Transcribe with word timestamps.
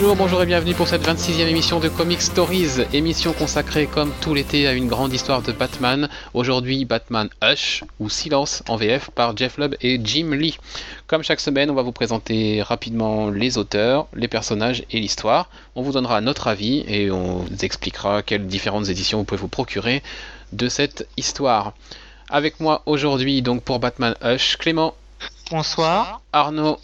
Bonjour, 0.00 0.14
bonjour 0.14 0.42
et 0.44 0.46
bienvenue 0.46 0.74
pour 0.74 0.86
cette 0.86 1.02
26e 1.02 1.48
émission 1.48 1.80
de 1.80 1.88
Comic 1.88 2.22
Stories, 2.22 2.84
émission 2.92 3.32
consacrée 3.32 3.88
comme 3.88 4.12
tout 4.20 4.32
l'été 4.32 4.68
à 4.68 4.72
une 4.72 4.86
grande 4.86 5.12
histoire 5.12 5.42
de 5.42 5.50
Batman. 5.50 6.08
Aujourd'hui, 6.34 6.84
Batman 6.84 7.28
Hush 7.42 7.82
ou 7.98 8.08
Silence 8.08 8.62
en 8.68 8.76
VF 8.76 9.10
par 9.10 9.36
Jeff 9.36 9.58
Lubb 9.58 9.74
et 9.80 10.00
Jim 10.04 10.30
Lee. 10.34 10.56
Comme 11.08 11.24
chaque 11.24 11.40
semaine, 11.40 11.68
on 11.68 11.74
va 11.74 11.82
vous 11.82 11.90
présenter 11.90 12.62
rapidement 12.62 13.28
les 13.28 13.58
auteurs, 13.58 14.06
les 14.14 14.28
personnages 14.28 14.84
et 14.92 15.00
l'histoire. 15.00 15.50
On 15.74 15.82
vous 15.82 15.90
donnera 15.90 16.20
notre 16.20 16.46
avis 16.46 16.84
et 16.86 17.10
on 17.10 17.38
vous 17.38 17.64
expliquera 17.64 18.22
quelles 18.22 18.46
différentes 18.46 18.88
éditions 18.90 19.18
vous 19.18 19.24
pouvez 19.24 19.40
vous 19.40 19.48
procurer 19.48 20.04
de 20.52 20.68
cette 20.68 21.08
histoire. 21.16 21.72
Avec 22.30 22.60
moi 22.60 22.82
aujourd'hui, 22.86 23.42
donc 23.42 23.64
pour 23.64 23.80
Batman 23.80 24.14
Hush, 24.22 24.58
Clément, 24.58 24.94
Bonsoir. 25.50 26.20
Arnaud 26.32 26.78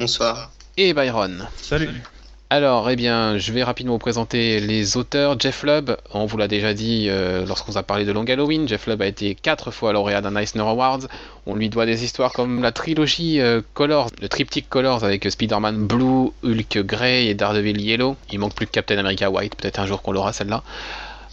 Bonsoir. 0.00 0.50
et 0.76 0.92
Byron. 0.92 1.46
Salut. 1.56 2.02
Alors, 2.50 2.88
eh 2.88 2.96
bien, 2.96 3.36
je 3.36 3.52
vais 3.52 3.62
rapidement 3.62 3.92
vous 3.92 3.98
présenter 3.98 4.58
les 4.58 4.96
auteurs. 4.96 5.38
Jeff 5.38 5.64
Lubb, 5.64 5.98
on 6.14 6.24
vous 6.24 6.38
l'a 6.38 6.48
déjà 6.48 6.72
dit 6.72 7.08
euh, 7.10 7.44
lorsqu'on 7.44 7.76
a 7.76 7.82
parlé 7.82 8.06
de 8.06 8.12
Long 8.12 8.24
Halloween, 8.24 8.66
Jeff 8.66 8.86
Lubb 8.86 9.02
a 9.02 9.06
été 9.06 9.34
quatre 9.34 9.70
fois 9.70 9.92
lauréat 9.92 10.22
d'un 10.22 10.34
Eisner 10.34 10.62
Awards. 10.62 11.00
On 11.44 11.54
lui 11.54 11.68
doit 11.68 11.84
des 11.84 12.04
histoires 12.04 12.32
comme 12.32 12.62
la 12.62 12.72
trilogie 12.72 13.38
euh, 13.38 13.60
Colors, 13.74 14.08
le 14.22 14.30
triptyque 14.30 14.70
Colors 14.70 15.04
avec 15.04 15.30
Spider-Man 15.30 15.86
Blue, 15.86 16.30
Hulk 16.42 16.78
Grey 16.86 17.26
et 17.26 17.34
Daredevil 17.34 17.82
Yellow. 17.82 18.16
Il 18.32 18.38
manque 18.38 18.54
plus 18.54 18.64
que 18.64 18.72
Captain 18.72 18.96
America 18.96 19.28
White, 19.28 19.54
peut-être 19.54 19.80
un 19.80 19.86
jour 19.86 20.00
qu'on 20.00 20.12
l'aura 20.12 20.32
celle-là. 20.32 20.62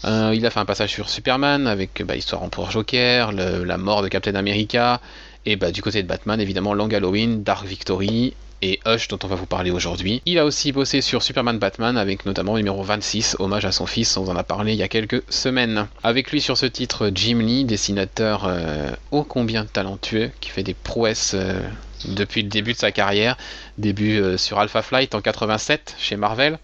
Euh, 0.04 0.34
il 0.36 0.44
a 0.44 0.50
fait 0.50 0.60
un 0.60 0.66
passage 0.66 0.90
sur 0.90 1.08
Superman 1.08 1.66
avec 1.66 2.02
bah, 2.04 2.14
Histoire 2.14 2.42
en 2.42 2.50
pour 2.50 2.70
Joker, 2.70 3.32
la 3.32 3.78
mort 3.78 4.02
de 4.02 4.08
Captain 4.08 4.34
America, 4.34 5.00
et 5.46 5.56
bah, 5.56 5.70
du 5.70 5.80
côté 5.80 6.02
de 6.02 6.08
Batman, 6.08 6.40
évidemment, 6.40 6.74
Long 6.74 6.88
Halloween, 6.88 7.42
Dark 7.44 7.64
Victory 7.64 8.34
et 8.62 8.80
Hush, 8.84 9.08
dont 9.08 9.18
on 9.22 9.28
va 9.28 9.36
vous 9.36 9.46
parler 9.46 9.70
aujourd'hui. 9.70 10.22
Il 10.26 10.38
a 10.38 10.44
aussi 10.44 10.72
bossé 10.72 11.00
sur 11.00 11.22
Superman 11.22 11.58
Batman 11.58 11.96
avec 11.96 12.26
notamment 12.26 12.56
numéro 12.56 12.82
26, 12.82 13.36
hommage 13.38 13.64
à 13.64 13.72
son 13.72 13.86
fils, 13.86 14.16
on 14.16 14.26
en 14.26 14.36
a 14.36 14.42
parlé 14.42 14.72
il 14.72 14.78
y 14.78 14.82
a 14.82 14.88
quelques 14.88 15.22
semaines. 15.28 15.86
Avec 16.02 16.32
lui 16.32 16.40
sur 16.40 16.56
ce 16.56 16.66
titre, 16.66 17.10
Jim 17.14 17.38
Lee, 17.38 17.64
dessinateur 17.64 18.46
euh, 18.46 18.90
ô 19.12 19.22
combien 19.22 19.66
talentueux, 19.66 20.30
qui 20.40 20.50
fait 20.50 20.64
des 20.64 20.74
prouesses 20.74 21.34
euh, 21.34 21.60
depuis 22.06 22.42
le 22.42 22.48
début 22.48 22.72
de 22.72 22.78
sa 22.78 22.90
carrière. 22.90 23.36
Début 23.78 24.18
euh, 24.18 24.36
sur 24.36 24.58
Alpha 24.58 24.82
Flight 24.82 25.14
en 25.14 25.20
87 25.20 25.94
chez 25.98 26.16
Marvel. 26.16 26.58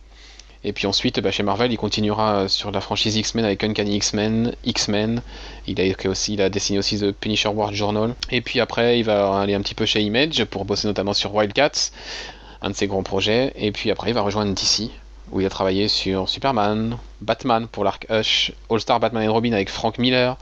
Et 0.64 0.72
puis 0.72 0.86
ensuite, 0.86 1.18
bah, 1.20 1.30
chez 1.30 1.42
Marvel, 1.42 1.72
il 1.72 1.76
continuera 1.76 2.42
euh, 2.42 2.48
sur 2.48 2.70
la 2.70 2.80
franchise 2.80 3.16
X-Men 3.16 3.44
avec 3.44 3.64
Uncanny 3.64 3.96
X-Men, 3.96 4.54
X-Men. 4.64 5.22
Il 5.66 5.80
a 5.80 6.08
aussi, 6.08 6.34
il 6.34 6.42
a 6.42 6.50
dessiné 6.50 6.78
aussi 6.78 6.98
The 6.98 7.12
Punisher 7.12 7.48
War 7.48 7.72
Journal. 7.74 8.14
Et 8.30 8.40
puis 8.40 8.60
après, 8.60 8.98
il 8.98 9.04
va 9.04 9.40
aller 9.40 9.54
un 9.54 9.60
petit 9.60 9.74
peu 9.74 9.86
chez 9.86 10.00
Image 10.00 10.44
pour 10.44 10.64
bosser 10.64 10.86
notamment 10.86 11.14
sur 11.14 11.34
Wildcats, 11.34 11.90
un 12.60 12.70
de 12.70 12.74
ses 12.74 12.86
grands 12.86 13.02
projets. 13.02 13.52
Et 13.56 13.72
puis 13.72 13.90
après, 13.90 14.10
il 14.10 14.14
va 14.14 14.20
rejoindre 14.20 14.54
DC, 14.54 14.90
où 15.32 15.40
il 15.40 15.46
a 15.46 15.50
travaillé 15.50 15.88
sur 15.88 16.28
Superman, 16.28 16.96
Batman 17.20 17.66
pour 17.66 17.82
l'arc 17.82 18.06
Hush, 18.08 18.52
All 18.70 18.80
Star 18.80 19.00
Batman 19.00 19.24
et 19.24 19.28
Robin 19.28 19.52
avec 19.52 19.68
Frank 19.68 19.98
Miller. 19.98 20.36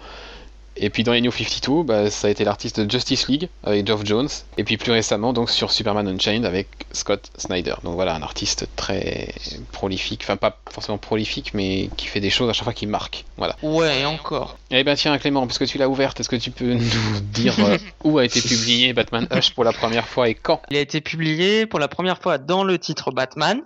Et 0.83 0.89
puis 0.89 1.05
dans 1.05 1.13
les 1.13 1.21
New 1.21 1.31
52, 1.31 1.83
bah, 1.83 2.11
ça 2.11 2.29
a 2.29 2.31
été 2.31 2.43
l'artiste 2.43 2.81
de 2.81 2.91
Justice 2.91 3.29
League 3.29 3.49
avec 3.63 3.87
Geoff 3.87 4.05
Jones. 4.05 4.29
Et 4.57 4.65
puis 4.65 4.79
plus 4.79 4.93
récemment, 4.93 5.35
donc 5.35 5.51
sur 5.51 5.71
Superman 5.71 6.09
Unchained 6.09 6.47
avec 6.47 6.69
Scott 6.93 7.31
Snyder. 7.37 7.75
Donc 7.85 7.95
voilà, 7.95 8.15
un 8.15 8.23
artiste 8.23 8.67
très 8.77 9.35
prolifique. 9.73 10.23
Enfin, 10.25 10.39
pas 10.39 10.59
forcément 10.71 10.97
prolifique, 10.97 11.53
mais 11.53 11.91
qui 11.99 12.07
fait 12.07 12.21
des 12.21 12.31
choses 12.31 12.49
à 12.49 12.55
chaque 12.55 12.65
fois 12.65 12.73
qui 12.73 12.87
marque. 12.87 13.27
Voilà. 13.37 13.57
Ouais, 13.63 14.01
et 14.01 14.07
encore. 14.07 14.57
Eh 14.71 14.83
ben 14.83 14.97
tiens, 14.97 15.17
Clément, 15.19 15.47
puisque 15.47 15.67
tu 15.67 15.77
l'as 15.77 15.89
ouverte, 15.89 16.19
est-ce 16.19 16.31
que 16.31 16.37
tu 16.37 16.51
peux 16.51 16.73
nous 16.73 17.21
dire 17.33 17.55
euh, 17.61 17.77
où 18.05 18.17
a 18.17 18.25
été 18.25 18.41
publié 18.41 18.95
Batman 18.95 19.29
Hush 19.31 19.53
pour 19.55 19.65
la 19.65 19.75
première 19.75 20.09
fois 20.09 20.31
et 20.31 20.35
quand? 20.35 20.63
Il 20.71 20.79
a 20.79 20.81
été 20.81 21.03
publié 21.03 21.67
pour 21.67 21.79
la 21.79 21.89
première 21.89 22.23
fois 22.23 22.39
dans 22.39 22.65
le 22.65 22.79
titre 22.79 23.11
Batman. 23.11 23.61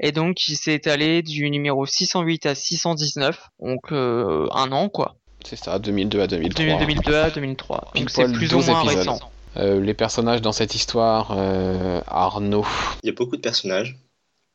Et 0.00 0.12
donc, 0.12 0.48
il 0.48 0.56
s'est 0.56 0.74
étalé 0.74 1.22
du 1.22 1.48
numéro 1.48 1.86
608 1.86 2.46
à 2.46 2.54
619. 2.54 3.48
Donc, 3.60 3.92
euh, 3.92 4.46
un 4.52 4.72
an, 4.72 4.88
quoi. 4.90 5.16
C'est 5.44 5.56
ça, 5.56 5.78
2002 5.78 6.20
à 6.20 6.26
2003. 6.26 6.78
2002 6.78 7.14
à 7.14 7.30
2003. 7.30 7.90
Pile 7.92 8.02
Donc, 8.02 8.10
c'est 8.10 8.32
plus 8.32 8.46
ou 8.46 8.56
12 8.56 8.68
moins 8.68 8.82
épisodes. 8.82 8.98
récent. 9.08 9.30
Euh, 9.56 9.80
les 9.80 9.94
personnages 9.94 10.42
dans 10.42 10.52
cette 10.52 10.74
histoire, 10.74 11.34
euh, 11.36 12.00
Arnaud. 12.06 12.66
Il 13.02 13.06
y 13.06 13.10
a 13.10 13.12
beaucoup 13.12 13.36
de 13.36 13.40
personnages. 13.40 13.96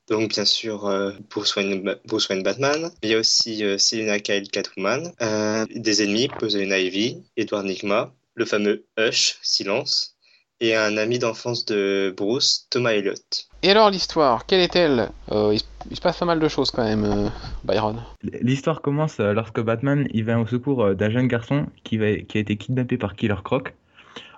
Donc, 0.09 0.29
bien 0.31 0.45
sûr, 0.45 0.88
euh, 0.88 1.11
Bruce, 1.29 1.55
Wayne, 1.55 1.95
Bruce 2.05 2.27
Wayne 2.29 2.44
Batman. 2.44 2.91
Il 3.03 3.11
y 3.11 3.13
a 3.16 3.19
aussi 3.19 3.63
euh, 3.63 3.77
Selina 3.77 4.19
Kyle 4.19 4.50
Catwoman. 4.50 5.13
Euh, 5.22 5.66
des 5.73 6.03
ennemis, 6.03 6.27
Poison 6.27 6.59
Ivy, 6.59 7.23
Edward 7.38 7.66
Nigma, 7.66 8.11
le 8.33 8.45
fameux 8.45 8.85
Hush, 8.97 9.38
Silence. 9.44 10.16
Et 10.61 10.75
un 10.75 10.97
ami 10.97 11.19
d'enfance 11.19 11.63
de 11.66 12.13
Bruce, 12.17 12.67
Thomas 12.69 12.91
Elliott. 12.91 13.47
Et 13.63 13.69
alors 13.71 13.91
l'histoire, 13.91 14.45
quelle 14.45 14.59
est-elle? 14.59 15.09
Euh, 15.31 15.51
il, 15.53 15.59
se- 15.59 15.66
il 15.90 15.95
se 15.95 16.01
passe 16.01 16.17
pas 16.19 16.25
mal 16.25 16.40
de 16.40 16.47
choses 16.47 16.72
quand 16.72 16.84
même, 16.84 17.03
euh, 17.03 17.29
Byron. 17.63 18.01
L'histoire 18.41 18.81
commence 18.81 19.19
euh, 19.19 19.34
lorsque 19.34 19.62
Batman 19.62 20.07
il 20.13 20.25
va 20.25 20.40
au 20.40 20.45
secours 20.45 20.84
euh, 20.84 20.94
d'un 20.94 21.09
jeune 21.09 21.28
garçon 21.28 21.67
qui, 21.84 22.01
a 22.01 22.09
été 22.09 22.57
kidnappé 22.57 22.97
par 22.97 23.16
Killer 23.16 23.35
Croc. 23.44 23.73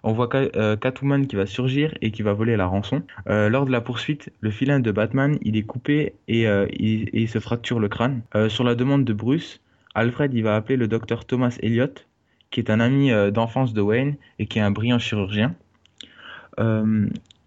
On 0.04 0.14
voit 0.14 0.30
Ca- 0.32 0.78
Catwoman 0.78 1.28
qui 1.28 1.36
va 1.36 1.46
surgir 1.46 1.94
et 2.02 2.12
qui 2.12 2.24
va 2.24 2.34
voler 2.34 2.58
la 2.58 2.66
rançon. 2.66 3.04
Lors 3.28 3.68
de 3.68 3.72
la 3.72 3.82
poursuite, 3.82 4.32
le 4.40 4.50
filin 4.50 4.80
de 4.80 4.92
Batman 4.92 5.38
il 5.44 5.56
est 5.58 5.62
coupé 5.62 6.16
et, 6.28 6.48
il, 6.74 7.30
se 7.30 7.38
fracture 7.38 7.80
le 7.80 7.88
crâne. 7.88 8.24
Sur 8.48 8.64
la 8.64 8.74
demande 8.74 9.06
de 9.06 9.14
Bruce, 9.14 9.62
Alfred 9.94 10.34
il 10.34 10.42
va 10.42 10.56
appeler 10.56 10.76
le 10.76 10.88
docteur 10.88 11.26
Thomas 11.26 11.56
Elliott, 11.62 12.08
qui 12.50 12.60
est 12.60 12.72
un 12.72 12.80
ami 12.80 13.12
d'enfance 13.32 13.74
de 13.74 13.82
Wayne 13.82 14.16
et 14.40 14.48
qui 14.48 14.58
est 14.58 14.64
un 14.64 14.72
brillant 14.72 14.98
chirurgien. 14.98 15.54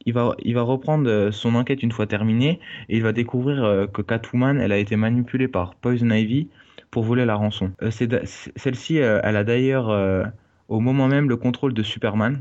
Il 0.06 0.12
va, 0.12 0.34
il 0.42 0.54
va 0.54 0.62
reprendre 0.62 1.08
euh, 1.08 1.30
son 1.30 1.54
enquête 1.54 1.82
une 1.82 1.92
fois 1.92 2.06
terminée 2.06 2.60
et 2.88 2.96
il 2.96 3.02
va 3.02 3.12
découvrir 3.12 3.64
euh, 3.64 3.86
que 3.86 4.02
Catwoman, 4.02 4.60
elle 4.60 4.72
a 4.72 4.78
été 4.78 4.96
manipulée 4.96 5.48
par 5.48 5.74
Poison 5.74 6.10
Ivy 6.10 6.48
pour 6.90 7.04
voler 7.04 7.24
la 7.24 7.34
rançon. 7.34 7.72
Euh, 7.82 7.90
Celle-ci, 7.90 8.96
elle 8.96 9.36
a 9.36 9.44
d'ailleurs 9.44 9.88
au 10.68 10.80
moment 10.80 11.08
même 11.08 11.28
le 11.28 11.36
contrôle 11.36 11.74
de 11.74 11.82
Superman. 11.82 12.40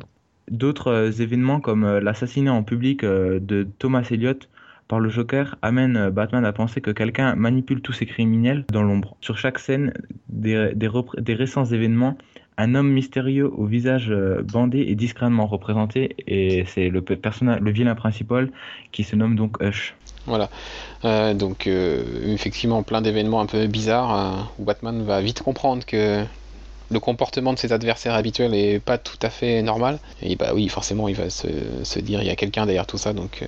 D'autres 0.51 1.21
événements 1.21 1.59
comme 1.59 1.99
l'assassinat 1.99 2.53
en 2.53 2.63
public 2.63 3.03
de 3.03 3.67
Thomas 3.79 4.07
Elliott 4.11 4.49
par 4.93 4.99
le 4.99 5.09
Joker 5.09 5.55
amènent 5.63 5.97
euh, 5.97 6.11
Batman 6.11 6.45
à 6.45 6.53
penser 6.53 6.79
que 6.79 6.91
quelqu'un 6.91 7.33
manipule 7.33 7.81
tous 7.81 7.93
ces 7.93 8.05
criminels 8.05 8.63
dans 8.71 8.83
l'ombre. 8.83 9.17
Sur 9.21 9.39
chaque 9.39 9.57
scène 9.57 9.91
des, 10.29 10.71
récents 11.29 11.65
événements, 11.65 12.15
un 12.59 12.75
homme 12.75 12.91
mystérieux 12.91 13.51
au 13.51 13.65
visage 13.65 14.11
euh, 14.11 14.43
bandé 14.43 14.81
est 14.81 14.93
discrètement 14.93 15.47
représenté 15.47 16.15
et 16.27 16.65
c'est 16.67 16.89
le 16.89 17.03
le 17.03 17.71
vilain 17.71 17.95
principal 17.95 18.51
qui 18.91 19.03
se 19.03 19.15
nomme 19.15 19.35
donc 19.35 19.59
Hush. 19.63 19.95
Voilà. 20.27 20.51
Euh, 21.05 21.33
donc 21.33 21.65
effectivement 21.65 22.83
plein 22.83 23.01
d'événements 23.01 23.41
un 23.41 23.47
peu 23.47 23.65
bizarres 23.65 24.13
euh, 24.15 24.43
où 24.59 24.63
Batman 24.63 25.01
va 25.01 25.21
vite 25.21 25.41
comprendre 25.41 25.83
que 25.87 26.23
le 26.91 26.99
comportement 26.99 27.51
de 27.51 27.57
ses 27.57 27.73
adversaires 27.73 28.13
habituels 28.13 28.53
est 28.53 28.79
pas 28.79 28.99
tout 28.99 29.17
à 29.23 29.31
fait 29.31 29.63
normal. 29.63 29.97
Et 30.21 30.35
bah 30.35 30.51
oui, 30.53 30.69
forcément, 30.69 31.07
il 31.07 31.15
va 31.15 31.31
se, 31.31 31.47
se 31.81 31.99
dire 31.99 32.21
il 32.21 32.27
y 32.27 32.29
a 32.29 32.35
quelqu'un 32.35 32.67
derrière 32.67 32.85
tout 32.85 32.99
ça, 32.99 33.13
donc 33.13 33.43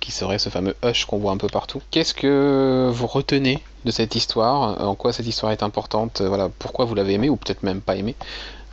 qui 0.00 0.12
serait 0.12 0.38
ce 0.38 0.48
fameux 0.48 0.74
Hush 0.82 1.04
qu'on 1.04 1.18
voit 1.18 1.32
un 1.32 1.36
peu 1.36 1.46
partout. 1.46 1.82
Qu'est-ce 1.90 2.14
que 2.14 2.90
vous 2.92 3.06
retenez 3.06 3.62
de 3.84 3.90
cette 3.90 4.14
histoire? 4.14 4.80
En 4.82 4.94
quoi 4.94 5.12
cette 5.12 5.26
histoire 5.26 5.52
est 5.52 5.62
importante? 5.62 6.22
Voilà, 6.22 6.50
pourquoi 6.58 6.86
vous 6.86 6.94
l'avez 6.94 7.12
aimée 7.14 7.28
ou 7.28 7.36
peut-être 7.36 7.62
même 7.62 7.80
pas 7.80 7.96
aimée? 7.96 8.16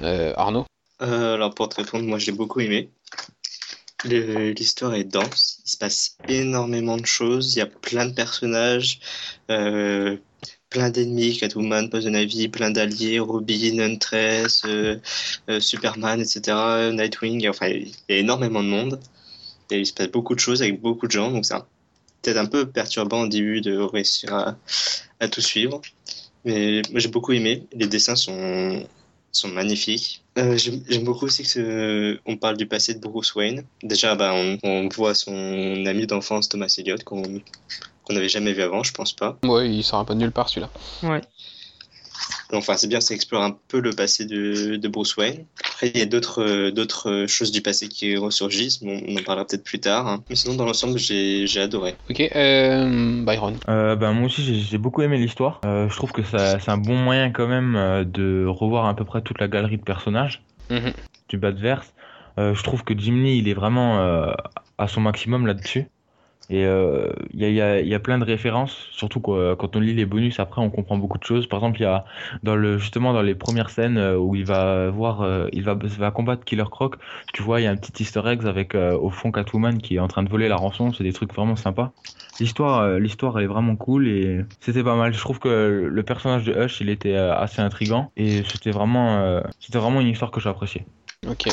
Euh, 0.01 0.33
Arnaud? 0.37 0.65
Euh, 1.01 1.35
alors, 1.35 1.53
pour 1.53 1.69
te 1.69 1.75
répondre, 1.75 2.05
moi, 2.05 2.17
j'ai 2.17 2.31
beaucoup 2.31 2.59
aimé. 2.61 2.89
L'histoire 4.05 4.93
est 4.93 5.03
dense. 5.03 5.59
Il 5.65 5.71
se 5.71 5.77
passe 5.77 6.17
énormément 6.27 6.97
de 6.97 7.05
choses. 7.05 7.55
Il 7.55 7.59
y 7.59 7.61
a 7.61 7.67
plein 7.67 8.05
de 8.05 8.13
personnages. 8.13 8.99
euh, 9.49 10.17
plein 10.69 10.89
d'ennemis, 10.89 11.37
Catwoman, 11.37 11.89
Poison 11.89 12.13
Ivy, 12.13 12.49
plein 12.49 12.71
d'alliés, 12.71 13.19
Robin, 13.19 13.79
Huntress, 13.79 14.65
Superman, 15.59 16.19
etc., 16.19 16.91
Nightwing, 16.91 17.47
enfin, 17.47 17.67
il 17.67 17.87
y 18.09 18.13
a 18.13 18.17
énormément 18.17 18.61
de 18.61 18.67
monde. 18.67 18.99
Et 19.71 19.79
il 19.79 19.85
se 19.85 19.93
passe 19.93 20.07
beaucoup 20.09 20.33
de 20.35 20.39
choses 20.39 20.61
avec 20.61 20.81
beaucoup 20.81 21.07
de 21.07 21.11
gens, 21.11 21.31
donc 21.31 21.45
c'est 21.45 21.55
peut-être 22.21 22.37
un 22.37 22.45
peu 22.45 22.65
perturbant 22.69 23.21
au 23.21 23.27
début 23.27 23.61
de 23.61 23.77
réussir 23.77 24.33
à, 24.33 24.55
à 25.19 25.27
tout 25.27 25.41
suivre. 25.41 25.81
Mais 26.45 26.81
moi 26.91 26.99
j'ai 26.99 27.09
beaucoup 27.09 27.33
aimé, 27.33 27.63
les 27.73 27.87
dessins 27.87 28.15
sont, 28.15 28.87
sont 29.31 29.49
magnifiques. 29.49 30.23
Euh, 30.37 30.55
J'aime 30.57 31.03
beaucoup 31.03 31.25
aussi 31.25 31.43
que 31.43 31.49
ce- 31.49 32.19
on 32.25 32.37
parle 32.37 32.57
du 32.57 32.65
passé 32.67 32.93
de 32.93 32.99
Bruce 32.99 33.33
Wayne. 33.35 33.63
Déjà, 33.83 34.15
bah, 34.15 34.33
on, 34.33 34.57
on 34.63 34.87
voit 34.89 35.15
son 35.15 35.33
ami 35.85 36.05
d'enfance 36.07 36.47
Thomas 36.47 36.73
Elliott 36.77 37.03
qu'on 37.03 37.23
qu'on 38.03 38.13
n'avait 38.13 38.29
jamais 38.29 38.53
vu 38.53 38.61
avant, 38.61 38.83
je 38.83 38.93
pense 38.93 39.11
pas. 39.11 39.37
Ouais, 39.43 39.69
il 39.69 39.83
sort 39.83 39.99
un 39.99 40.05
peu 40.05 40.13
de 40.13 40.19
nulle 40.19 40.31
part 40.31 40.47
celui-là. 40.47 40.69
Ouais. 41.03 41.21
Enfin, 42.53 42.77
c'est 42.77 42.87
bien, 42.87 43.01
ça 43.01 43.13
explore 43.13 43.43
un 43.43 43.57
peu 43.67 43.79
le 43.81 43.91
passé 43.91 44.25
de, 44.25 44.77
de 44.77 44.87
Bruce 44.87 45.17
Wayne. 45.17 45.45
Après, 45.69 45.89
il 45.89 45.97
y 45.97 46.01
a 46.01 46.05
d'autres 46.05 46.41
euh, 46.41 46.71
d'autres 46.71 47.25
choses 47.27 47.51
du 47.51 47.61
passé 47.61 47.87
qui 47.89 48.15
ressurgissent, 48.15 48.81
bon, 48.83 49.01
on 49.07 49.17
en 49.17 49.23
parlera 49.23 49.45
peut-être 49.45 49.63
plus 49.65 49.79
tard. 49.79 50.07
hein. 50.07 50.23
Mais 50.29 50.35
sinon, 50.35 50.55
dans 50.55 50.65
l'ensemble, 50.65 50.97
j'ai 50.97 51.45
j'ai 51.47 51.59
adoré. 51.61 51.95
Ok, 52.09 52.21
euh, 52.21 53.23
Byron. 53.25 53.57
Euh, 53.69 53.95
ben, 53.95 54.13
moi 54.13 54.25
aussi 54.27 54.43
j'ai- 54.43 54.55
j'ai 54.55 54.77
beaucoup 54.77 55.01
aimé 55.01 55.17
l'histoire. 55.17 55.59
Euh, 55.65 55.89
je 55.89 55.95
trouve 55.95 56.11
que 56.13 56.23
ça- 56.23 56.57
c'est 56.59 56.71
un 56.71 56.77
bon 56.77 56.95
moyen 56.95 57.31
quand 57.31 57.47
même 57.47 57.75
euh, 57.75 58.03
de 58.05 58.45
revoir 58.47 58.85
à 58.85 58.95
peu 58.95 59.03
près 59.05 59.21
toute 59.21 59.39
la 59.39 59.47
galerie 59.47 59.77
de 59.77 59.83
personnages 59.83 60.43
Mhm. 60.69 60.93
du 61.29 61.37
Batverse. 61.37 61.93
Euh, 62.39 62.53
je 62.53 62.63
trouve 62.63 62.83
que 62.83 62.97
Jim 62.97 63.15
Lee 63.23 63.37
il 63.39 63.47
est 63.49 63.53
vraiment 63.53 63.99
euh, 63.99 64.31
à 64.77 64.87
son 64.87 65.01
maximum 65.01 65.47
là-dessus. 65.47 65.87
Et 66.49 66.65
euh, 66.65 67.11
il 67.33 67.41
y, 67.41 67.45
a, 67.45 67.49
y, 67.49 67.61
a, 67.61 67.81
y, 67.81 67.93
a, 67.93 67.99
plein 67.99 68.17
de 68.17 68.23
références, 68.23 68.87
surtout 68.91 69.19
quoi, 69.19 69.57
quand 69.57 69.75
on 69.75 69.81
lit 69.81 69.93
les 69.93 70.05
bonus 70.05 70.39
après 70.39 70.61
on 70.61 70.69
comprend 70.69 70.97
beaucoup 70.97 71.17
de 71.17 71.23
choses. 71.23 71.45
Par 71.45 71.59
exemple, 71.59 71.79
il 71.79 71.83
y 71.83 71.87
a 71.87 72.05
dans 72.41 72.55
le 72.55 72.77
justement 72.77 73.11
dans 73.11 73.21
les 73.21 73.35
premières 73.35 73.69
scènes 73.69 73.97
euh, 73.97 74.17
où 74.17 74.33
il 74.33 74.45
va 74.45 74.89
voir, 74.89 75.21
euh, 75.21 75.47
il 75.51 75.63
va, 75.63 75.73
va 75.75 76.11
combattre 76.11 76.45
Killer 76.45 76.63
Croc. 76.71 76.95
Tu 77.33 77.41
vois, 77.43 77.59
il 77.59 77.65
y 77.65 77.67
a 77.67 77.71
un 77.71 77.75
petit 77.75 78.01
Easter 78.01 78.21
egg 78.25 78.45
avec 78.45 78.75
au 78.75 79.09
fond 79.09 79.31
Catwoman 79.31 79.79
qui 79.79 79.95
est 79.95 79.99
en 79.99 80.07
train 80.07 80.23
de 80.23 80.29
voler 80.29 80.47
la 80.47 80.55
rançon. 80.55 80.93
C'est 80.93 81.03
des 81.03 81.11
trucs 81.11 81.33
vraiment 81.33 81.57
sympas. 81.57 81.91
L'histoire, 82.39 82.97
l'histoire 82.99 83.37
elle 83.37 83.45
est 83.45 83.47
vraiment 83.47 83.75
cool 83.75 84.07
et 84.07 84.45
c'était 84.61 84.83
pas 84.83 84.95
mal. 84.95 85.13
Je 85.13 85.19
trouve 85.19 85.39
que 85.39 85.89
le 85.89 86.03
personnage 86.03 86.45
de 86.45 86.53
Hush 86.53 86.79
il 86.79 86.89
était 86.89 87.15
assez 87.15 87.61
intrigant 87.61 88.11
et 88.15 88.43
c'était 88.43 88.71
vraiment, 88.71 89.41
c'était 89.59 89.79
vraiment 89.79 89.99
une 89.99 90.07
histoire 90.07 90.31
que 90.31 90.39
j'appréciais. 90.39 90.85
Ok, 91.27 91.49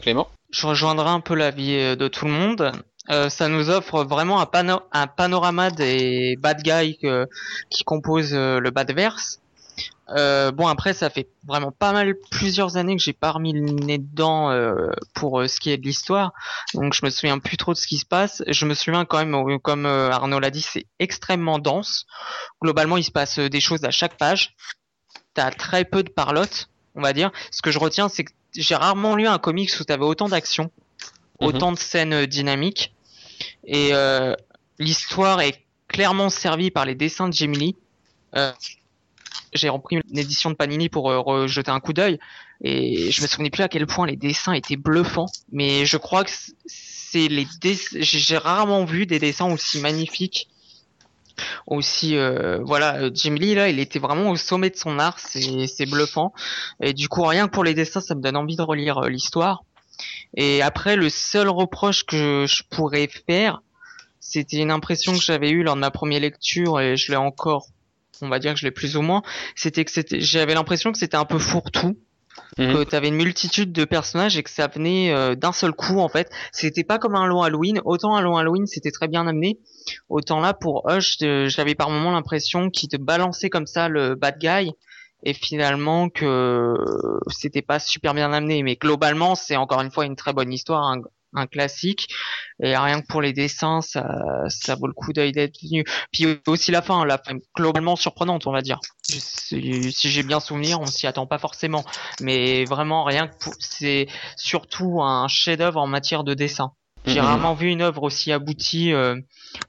Clément? 0.00 0.28
Je 0.50 0.66
rejoindrai 0.66 1.10
un 1.10 1.20
peu 1.20 1.34
l'avis 1.34 1.96
de 1.96 2.08
tout 2.08 2.24
le 2.24 2.32
monde. 2.32 2.72
Euh, 3.10 3.28
ça 3.30 3.48
nous 3.48 3.70
offre 3.70 4.04
vraiment 4.04 4.40
un, 4.40 4.80
un 4.92 5.06
panorama 5.06 5.70
des 5.70 6.36
bad 6.40 6.62
guys 6.62 6.98
qui 7.70 7.84
composent 7.84 8.34
euh, 8.34 8.60
le 8.60 8.70
Badverse. 8.70 9.40
Euh, 10.16 10.50
bon 10.52 10.66
après 10.66 10.94
ça 10.94 11.10
fait 11.10 11.28
vraiment 11.46 11.70
pas 11.70 11.92
mal 11.92 12.14
plusieurs 12.30 12.78
années 12.78 12.96
que 12.96 13.02
j'ai 13.02 13.12
pas 13.12 13.30
remis 13.30 13.52
le 13.52 13.60
nez 13.60 13.98
dedans 13.98 14.50
euh, 14.50 14.88
pour 15.12 15.42
ce 15.46 15.60
qui 15.60 15.70
est 15.70 15.76
de 15.76 15.82
l'histoire. 15.82 16.32
Donc 16.74 16.94
je 16.94 17.04
me 17.04 17.10
souviens 17.10 17.38
plus 17.38 17.56
trop 17.56 17.74
de 17.74 17.78
ce 17.78 17.86
qui 17.86 17.98
se 17.98 18.06
passe. 18.06 18.42
Je 18.46 18.64
me 18.64 18.74
souviens 18.74 19.04
quand 19.04 19.24
même 19.24 19.58
comme 19.60 19.86
Arnaud 19.86 20.40
l'a 20.40 20.50
dit 20.50 20.62
c'est 20.62 20.86
extrêmement 20.98 21.58
dense. 21.58 22.06
Globalement 22.62 22.96
il 22.96 23.04
se 23.04 23.10
passe 23.10 23.38
des 23.38 23.60
choses 23.60 23.84
à 23.84 23.90
chaque 23.90 24.16
page. 24.16 24.54
T'as 25.34 25.50
très 25.50 25.84
peu 25.84 26.02
de 26.02 26.10
parlotte 26.10 26.68
on 26.94 27.02
va 27.02 27.12
dire. 27.12 27.30
Ce 27.50 27.62
que 27.62 27.70
je 27.70 27.78
retiens 27.78 28.08
c'est 28.08 28.24
que 28.24 28.32
j'ai 28.56 28.74
rarement 28.74 29.14
lu 29.14 29.26
un 29.26 29.38
comics 29.38 29.70
où 29.78 29.84
t'avais 29.84 30.04
autant 30.04 30.28
d'action 30.28 30.70
mhm. 31.40 31.48
autant 31.48 31.72
de 31.72 31.78
scènes 31.78 32.24
dynamiques 32.26 32.94
et 33.64 33.90
euh, 33.92 34.34
l'histoire 34.78 35.40
est 35.40 35.64
clairement 35.88 36.30
servie 36.30 36.70
par 36.70 36.84
les 36.84 36.94
dessins 36.94 37.28
de 37.28 37.34
Gemini. 37.34 37.76
Euh, 38.36 38.52
j'ai 39.52 39.68
repris 39.68 39.96
une 39.96 40.18
édition 40.18 40.50
de 40.50 40.54
Panini 40.54 40.88
pour 40.88 41.10
euh, 41.10 41.18
rejeter 41.18 41.70
un 41.70 41.80
coup 41.80 41.92
d'œil 41.92 42.18
et 42.60 43.10
je 43.10 43.22
me 43.22 43.26
souvenais 43.26 43.50
plus 43.50 43.62
à 43.62 43.68
quel 43.68 43.86
point 43.86 44.06
les 44.06 44.16
dessins 44.16 44.52
étaient 44.52 44.76
bluffants. 44.76 45.30
Mais 45.52 45.86
je 45.86 45.96
crois 45.96 46.24
que 46.24 46.30
c'est 46.66 47.28
les 47.28 47.46
j'ai 47.96 48.36
rarement 48.36 48.84
vu 48.84 49.06
des 49.06 49.18
dessins 49.18 49.50
aussi 49.50 49.80
magnifiques 49.80 50.48
aussi 51.66 52.16
euh, 52.16 52.58
voilà 52.64 53.10
Jim 53.14 53.34
Lee 53.34 53.54
là 53.54 53.68
il 53.68 53.78
était 53.78 54.00
vraiment 54.00 54.30
au 54.30 54.36
sommet 54.36 54.70
de 54.70 54.76
son 54.76 54.98
art 54.98 55.18
c'est 55.18 55.86
bluffant 55.86 56.34
et 56.82 56.92
du 56.92 57.08
coup 57.08 57.22
rien 57.22 57.46
que 57.46 57.52
pour 57.52 57.64
les 57.64 57.74
dessins 57.74 58.00
ça 58.00 58.14
me 58.14 58.20
donne 58.20 58.36
envie 58.36 58.56
de 58.56 58.62
relire 58.62 59.02
l'histoire 59.02 59.62
et 60.36 60.62
après, 60.62 60.96
le 60.96 61.08
seul 61.08 61.48
reproche 61.48 62.04
que 62.04 62.46
je 62.46 62.62
pourrais 62.70 63.08
faire, 63.26 63.62
c'était 64.20 64.58
une 64.58 64.70
impression 64.70 65.12
que 65.12 65.22
j'avais 65.22 65.50
eue 65.50 65.62
lors 65.62 65.74
de 65.74 65.80
ma 65.80 65.90
première 65.90 66.20
lecture 66.20 66.80
et 66.80 66.96
je 66.96 67.10
l'ai 67.10 67.16
encore, 67.16 67.68
on 68.20 68.28
va 68.28 68.38
dire 68.38 68.52
que 68.54 68.60
je 68.60 68.66
l'ai 68.66 68.70
plus 68.70 68.96
ou 68.96 69.02
moins, 69.02 69.22
c'était 69.54 69.84
que 69.84 69.90
c'était, 69.90 70.20
j'avais 70.20 70.54
l'impression 70.54 70.92
que 70.92 70.98
c'était 70.98 71.16
un 71.16 71.24
peu 71.24 71.38
fourre-tout. 71.38 71.96
Mhm. 72.56 72.72
que 72.72 72.84
tu 72.84 72.94
avais 72.94 73.08
une 73.08 73.16
multitude 73.16 73.72
de 73.72 73.84
personnages 73.84 74.36
et 74.38 74.42
que 74.44 74.50
ça 74.50 74.68
venait 74.68 75.12
euh, 75.12 75.34
d'un 75.34 75.50
seul 75.50 75.72
coup 75.72 75.98
en 75.98 76.08
fait. 76.08 76.30
C'était 76.52 76.84
pas 76.84 76.98
comme 76.98 77.16
un 77.16 77.26
long 77.26 77.42
Halloween, 77.42 77.80
autant 77.84 78.16
un 78.16 78.20
long 78.20 78.36
Halloween 78.36 78.66
c'était 78.66 78.92
très 78.92 79.08
bien 79.08 79.26
amené, 79.26 79.58
autant 80.08 80.40
là 80.40 80.54
pour 80.54 80.88
Hush 80.88 81.18
j'avais 81.18 81.74
par 81.74 81.90
moment 81.90 82.12
l'impression 82.12 82.70
qu'il 82.70 82.88
te 82.88 82.96
balançait 82.96 83.50
comme 83.50 83.66
ça 83.66 83.88
le 83.88 84.14
bad 84.14 84.38
guy 84.38 84.70
et 85.22 85.34
finalement 85.34 86.08
que 86.08 86.74
c'était 87.28 87.62
pas 87.62 87.78
super 87.78 88.14
bien 88.14 88.32
amené. 88.32 88.62
Mais 88.62 88.76
globalement 88.76 89.34
c'est 89.34 89.56
encore 89.56 89.80
une 89.80 89.90
fois 89.90 90.06
une 90.06 90.16
très 90.16 90.32
bonne 90.32 90.52
histoire 90.52 90.84
un, 90.84 91.00
un, 91.34 91.46
classique. 91.46 92.08
Et 92.62 92.76
rien 92.76 93.00
que 93.00 93.06
pour 93.06 93.22
les 93.22 93.32
dessins 93.32 93.80
ça 93.80 94.06
ça 94.48 94.74
vaut 94.74 94.86
le 94.86 94.92
coup 94.92 95.12
d'œil 95.12 95.32
d'être 95.32 95.58
venu. 95.62 95.84
Puis 96.12 96.26
aussi 96.46 96.70
la 96.70 96.82
fin 96.82 97.04
la 97.04 97.18
fin 97.18 97.36
globalement 97.56 97.96
surprenante 97.96 98.46
on 98.46 98.52
va 98.52 98.62
dire. 98.62 98.80
Si, 99.02 99.92
j'ai 100.10 100.22
bien 100.22 100.40
souvenir 100.40 100.80
on 100.80 100.86
s'y 100.86 101.06
attend 101.06 101.26
pas 101.26 101.38
forcément. 101.38 101.84
Mais 102.20 102.64
vraiment 102.64 103.04
rien 103.04 103.28
que 103.28 103.50
c'est 103.58 104.08
surtout 104.36 105.02
un 105.02 105.28
chef 105.28 105.58
d'œuvre 105.58 105.80
en 105.80 105.86
matière 105.86 106.24
de 106.24 106.34
dessin 106.34 106.72
j'ai 107.08 107.20
mm-hmm. 107.20 107.22
rarement 107.22 107.54
vu 107.54 107.68
une 107.68 107.82
œuvre 107.82 108.02
aussi 108.02 108.32
aboutie 108.32 108.92
euh, 108.92 109.16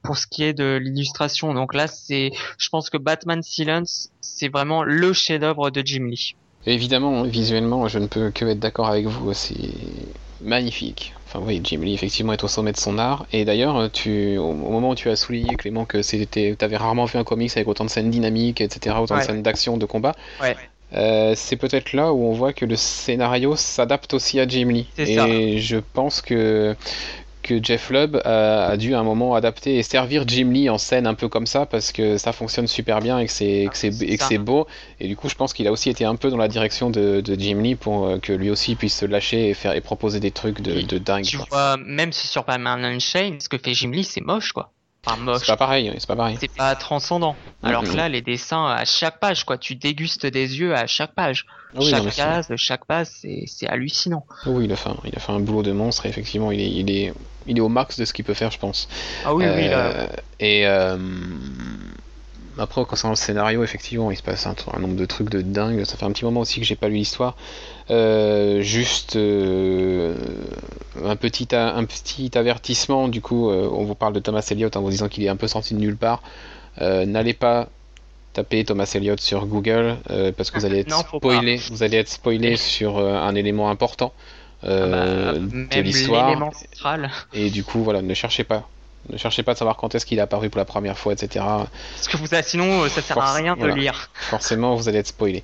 pour 0.04 0.18
ce 0.18 0.28
qui 0.28 0.44
est 0.44 0.54
de 0.54 0.80
l'illustration. 0.82 1.54
Donc 1.54 1.74
là, 1.74 1.88
c'est, 1.88 2.32
je 2.58 2.70
pense 2.70 2.90
que 2.90 2.98
Batman 2.98 3.42
Silence, 3.42 4.10
c'est 4.22 4.50
vraiment 4.50 4.84
le 4.84 5.14
chef-d'œuvre 5.14 5.70
de 5.70 5.82
Jim 5.86 6.06
Lee. 6.06 6.36
Évidemment, 6.66 7.24
visuellement, 7.24 7.88
je 7.88 8.00
ne 8.00 8.08
peux 8.08 8.32
que 8.32 8.46
être 8.46 8.60
d'accord 8.60 8.90
avec 8.90 9.06
vous. 9.06 9.34
C'est 9.34 9.56
magnifique. 10.42 11.14
Enfin 11.26 11.40
oui, 11.46 11.62
Jim 11.64 11.80
Lee 11.82 11.94
effectivement 11.94 12.34
est 12.34 12.44
au 12.44 12.48
sommet 12.48 12.72
de 12.72 12.78
son 12.78 12.98
art. 12.98 13.26
Et 13.32 13.46
d'ailleurs, 13.46 13.90
tu, 13.92 14.38
au, 14.38 14.54
moment 14.54 14.90
où 14.90 14.96
tu 14.96 15.10
as 15.10 15.16
souligné 15.16 15.56
Clément 15.56 15.86
que 15.86 16.02
c'était, 16.02 16.56
avais 16.62 16.78
rarement 16.78 17.06
vu 17.06 17.18
un 17.18 17.24
comics 17.24 17.52
avec 17.56 17.68
autant 17.68 17.86
de 17.86 17.90
scènes 17.90 18.10
dynamiques, 18.10 18.62
etc., 18.62 18.96
autant 19.00 19.18
de 19.18 19.22
scènes 19.22 19.44
d'action, 19.44 19.78
de 19.78 19.86
combat. 19.86 20.16
Ouais. 20.42 20.56
Euh, 20.94 21.34
c'est 21.36 21.56
peut-être 21.56 21.94
là 21.94 22.12
où 22.14 22.26
on 22.26 22.34
voit 22.34 22.52
que 22.52 22.66
le 22.66 22.76
scénario 22.76 23.56
s'adapte 23.56 24.14
aussi 24.14 24.40
à 24.40 24.48
Jim 24.48 24.70
Lee. 24.70 24.88
Et 24.98 25.16
ça. 25.16 25.28
je 25.28 25.78
pense 25.78 26.22
que 26.22 26.76
que 27.50 27.64
Jeff 27.64 27.90
Lubb 27.90 28.22
a, 28.26 28.78
dû 28.78 28.94
à 28.94 29.00
un 29.00 29.04
moment 29.04 29.34
adapter 29.34 29.78
et 29.78 29.84
servir 29.84 30.24
Jim 30.28 30.52
Lee 30.52 30.70
en 30.70 30.78
scène 30.78 31.08
un 31.08 31.16
peu 31.16 31.28
comme 31.28 31.48
ça 31.48 31.66
parce 31.66 31.92
que 31.92 32.20
ça 32.20 32.32
fonctionne 32.32 32.68
super 32.68 33.00
bien 33.00 33.18
et 33.18 33.26
que 33.26 33.32
c'est 33.32 33.68
c'est 33.74 34.38
beau 34.38 34.68
et 35.00 35.08
du 35.08 35.16
coup 35.16 35.30
je 35.30 35.36
pense 35.36 35.54
qu'il 35.54 35.68
a 35.68 35.72
aussi 35.72 35.90
été 35.90 36.06
un 36.06 36.16
peu 36.16 36.30
dans 36.30 36.38
la 36.38 36.48
direction 36.48 36.92
de, 36.92 37.24
Jim 37.26 37.62
Lee 37.62 37.76
pour 37.76 38.06
euh, 38.06 38.20
que 38.20 38.34
lui 38.34 38.52
aussi 38.52 38.76
puisse 38.76 38.98
se 38.98 39.06
lâcher 39.06 39.50
et 39.50 39.54
faire 39.56 39.74
et 39.74 39.82
proposer 39.82 40.20
des 40.20 40.32
trucs 40.32 40.62
de, 40.62 40.82
de 40.82 40.98
dingue. 41.00 41.24
Tu 41.24 41.38
vois 41.38 41.78
même 41.78 42.12
si 42.12 42.28
sur 42.28 42.44
Batman 42.44 42.86
Unchained 42.86 43.42
ce 43.42 43.50
que 43.50 43.58
fait 43.58 43.74
Jim 43.74 43.90
Lee 43.90 44.04
c'est 44.04 44.22
moche 44.22 44.52
quoi. 44.52 44.72
C'est 45.08 45.48
pas 45.48 45.58
pareil, 45.58 45.92
c'est 45.98 46.08
pas 46.08 46.16
pareil. 46.16 46.38
C'est 46.40 46.54
pas 46.54 46.76
transcendant. 46.76 47.36
Alors 47.64 47.84
que 47.84 47.96
là, 47.96 48.10
les 48.10 48.22
dessins 48.22 48.66
à 48.66 48.86
chaque 48.86 49.20
page, 49.20 49.44
quoi, 49.46 49.58
tu 49.58 49.76
dégustes 49.76 50.26
des 50.26 50.60
yeux 50.60 50.76
à 50.76 50.88
chaque 50.88 51.14
page. 51.14 51.46
chaque 51.82 52.14
case, 52.14 52.52
chaque 52.58 52.86
page, 52.86 53.08
c'est 53.46 53.68
hallucinant. 53.68 54.26
Oui, 54.46 54.66
il 54.66 54.72
a 54.72 54.76
fait, 54.76 54.90
un, 54.90 54.98
il 55.06 55.16
a 55.16 55.20
fait 55.20 55.32
un 55.32 55.40
boulot 55.40 55.64
de 55.64 55.72
monstre. 55.72 56.06
Et 56.06 56.10
effectivement, 56.10 56.52
il 56.52 56.60
est, 56.60 56.70
il 56.70 56.92
est, 56.92 57.14
il 57.48 57.58
est 57.58 57.62
au 57.62 57.70
max 57.70 58.00
de 58.00 58.06
ce 58.06 58.14
qu'il 58.14 58.26
peut 58.26 58.34
faire, 58.34 58.52
je 58.52 58.60
pense. 58.60 58.88
Ah 59.26 59.34
oui, 59.34 59.46
oui. 59.56 59.68
Là... 59.68 59.78
Euh, 59.78 60.08
et 60.40 60.68
euh, 60.68 60.98
après, 62.58 62.84
concernant 62.86 63.14
le 63.14 63.18
scénario, 63.18 63.64
effectivement, 63.64 64.12
il 64.12 64.18
se 64.18 64.24
passe 64.24 64.46
un, 64.46 64.56
un, 64.74 64.80
nombre 64.80 64.96
de 64.96 65.06
trucs 65.06 65.30
de 65.30 65.42
dingue. 65.42 65.84
Ça 65.86 65.98
fait 65.98 66.06
un 66.06 66.12
petit 66.12 66.26
moment 66.26 66.42
aussi 66.42 66.60
que 66.60 66.66
j'ai 66.66 66.76
pas 66.76 66.90
lu 66.90 66.96
l'histoire. 66.96 67.36
Euh, 67.90 68.62
juste 68.62 69.16
euh, 69.16 70.16
un, 71.04 71.16
petit, 71.16 71.48
un 71.54 71.84
petit 71.86 72.38
avertissement, 72.38 73.08
du 73.08 73.22
coup, 73.22 73.50
euh, 73.50 73.70
on 73.72 73.84
vous 73.84 73.96
parle 73.96 74.14
de 74.14 74.20
Thomas 74.20 74.46
Elliott 74.52 74.76
en 74.76 74.82
vous 74.82 74.92
disant 74.92 75.08
qu'il 75.08 75.24
est 75.24 75.30
un 75.30 75.38
peu 75.38 75.48
sorti 75.48 75.74
de 75.74 75.80
nulle 75.80 75.98
part. 75.98 76.22
N'allez 76.80 77.34
pas 77.34 77.68
taper 78.32 78.64
Thomas 78.64 78.90
Elliott 78.94 79.20
sur 79.20 79.46
Google 79.48 79.98
parce 80.38 80.50
que 80.52 80.60
vous 80.60 80.66
allez 80.66 80.80
être 80.80 80.98
spoilé, 80.98 81.60
vous 81.72 81.84
allez 81.84 81.98
être 81.98 82.10
spoilé 82.10 82.56
sur 82.58 83.00
un 83.00 83.36
élément 83.36 83.70
important 83.70 84.14
ah 84.64 84.68
bah, 84.68 85.34
de 85.34 85.82
l'histoire. 85.82 86.52
Et 87.34 87.50
du 87.50 87.64
coup, 87.64 87.84
voilà, 87.84 88.02
ne 88.02 88.14
cherchez 88.14 88.44
pas 88.44 88.68
ne 89.08 89.18
cherchez 89.18 89.44
pas 89.44 89.54
de 89.54 89.58
savoir 89.58 89.78
quand 89.78 89.96
est-ce 89.96 90.06
qu'il 90.06 90.20
est 90.20 90.22
apparu 90.22 90.50
pour 90.50 90.60
la 90.60 90.66
première 90.66 90.98
fois, 90.98 91.14
etc. 91.14 91.46
Parce 91.46 92.08
que 92.08 92.18
vous, 92.18 92.28
sinon, 92.44 92.88
ça 92.90 93.02
sert 93.02 93.18
à 93.18 93.34
rien 93.34 93.56
de 93.56 93.68
lire. 93.68 94.10
Forcément, 94.14 94.76
vous 94.76 94.90
allez 94.90 95.00
être 95.00 95.08
spoilé. 95.08 95.44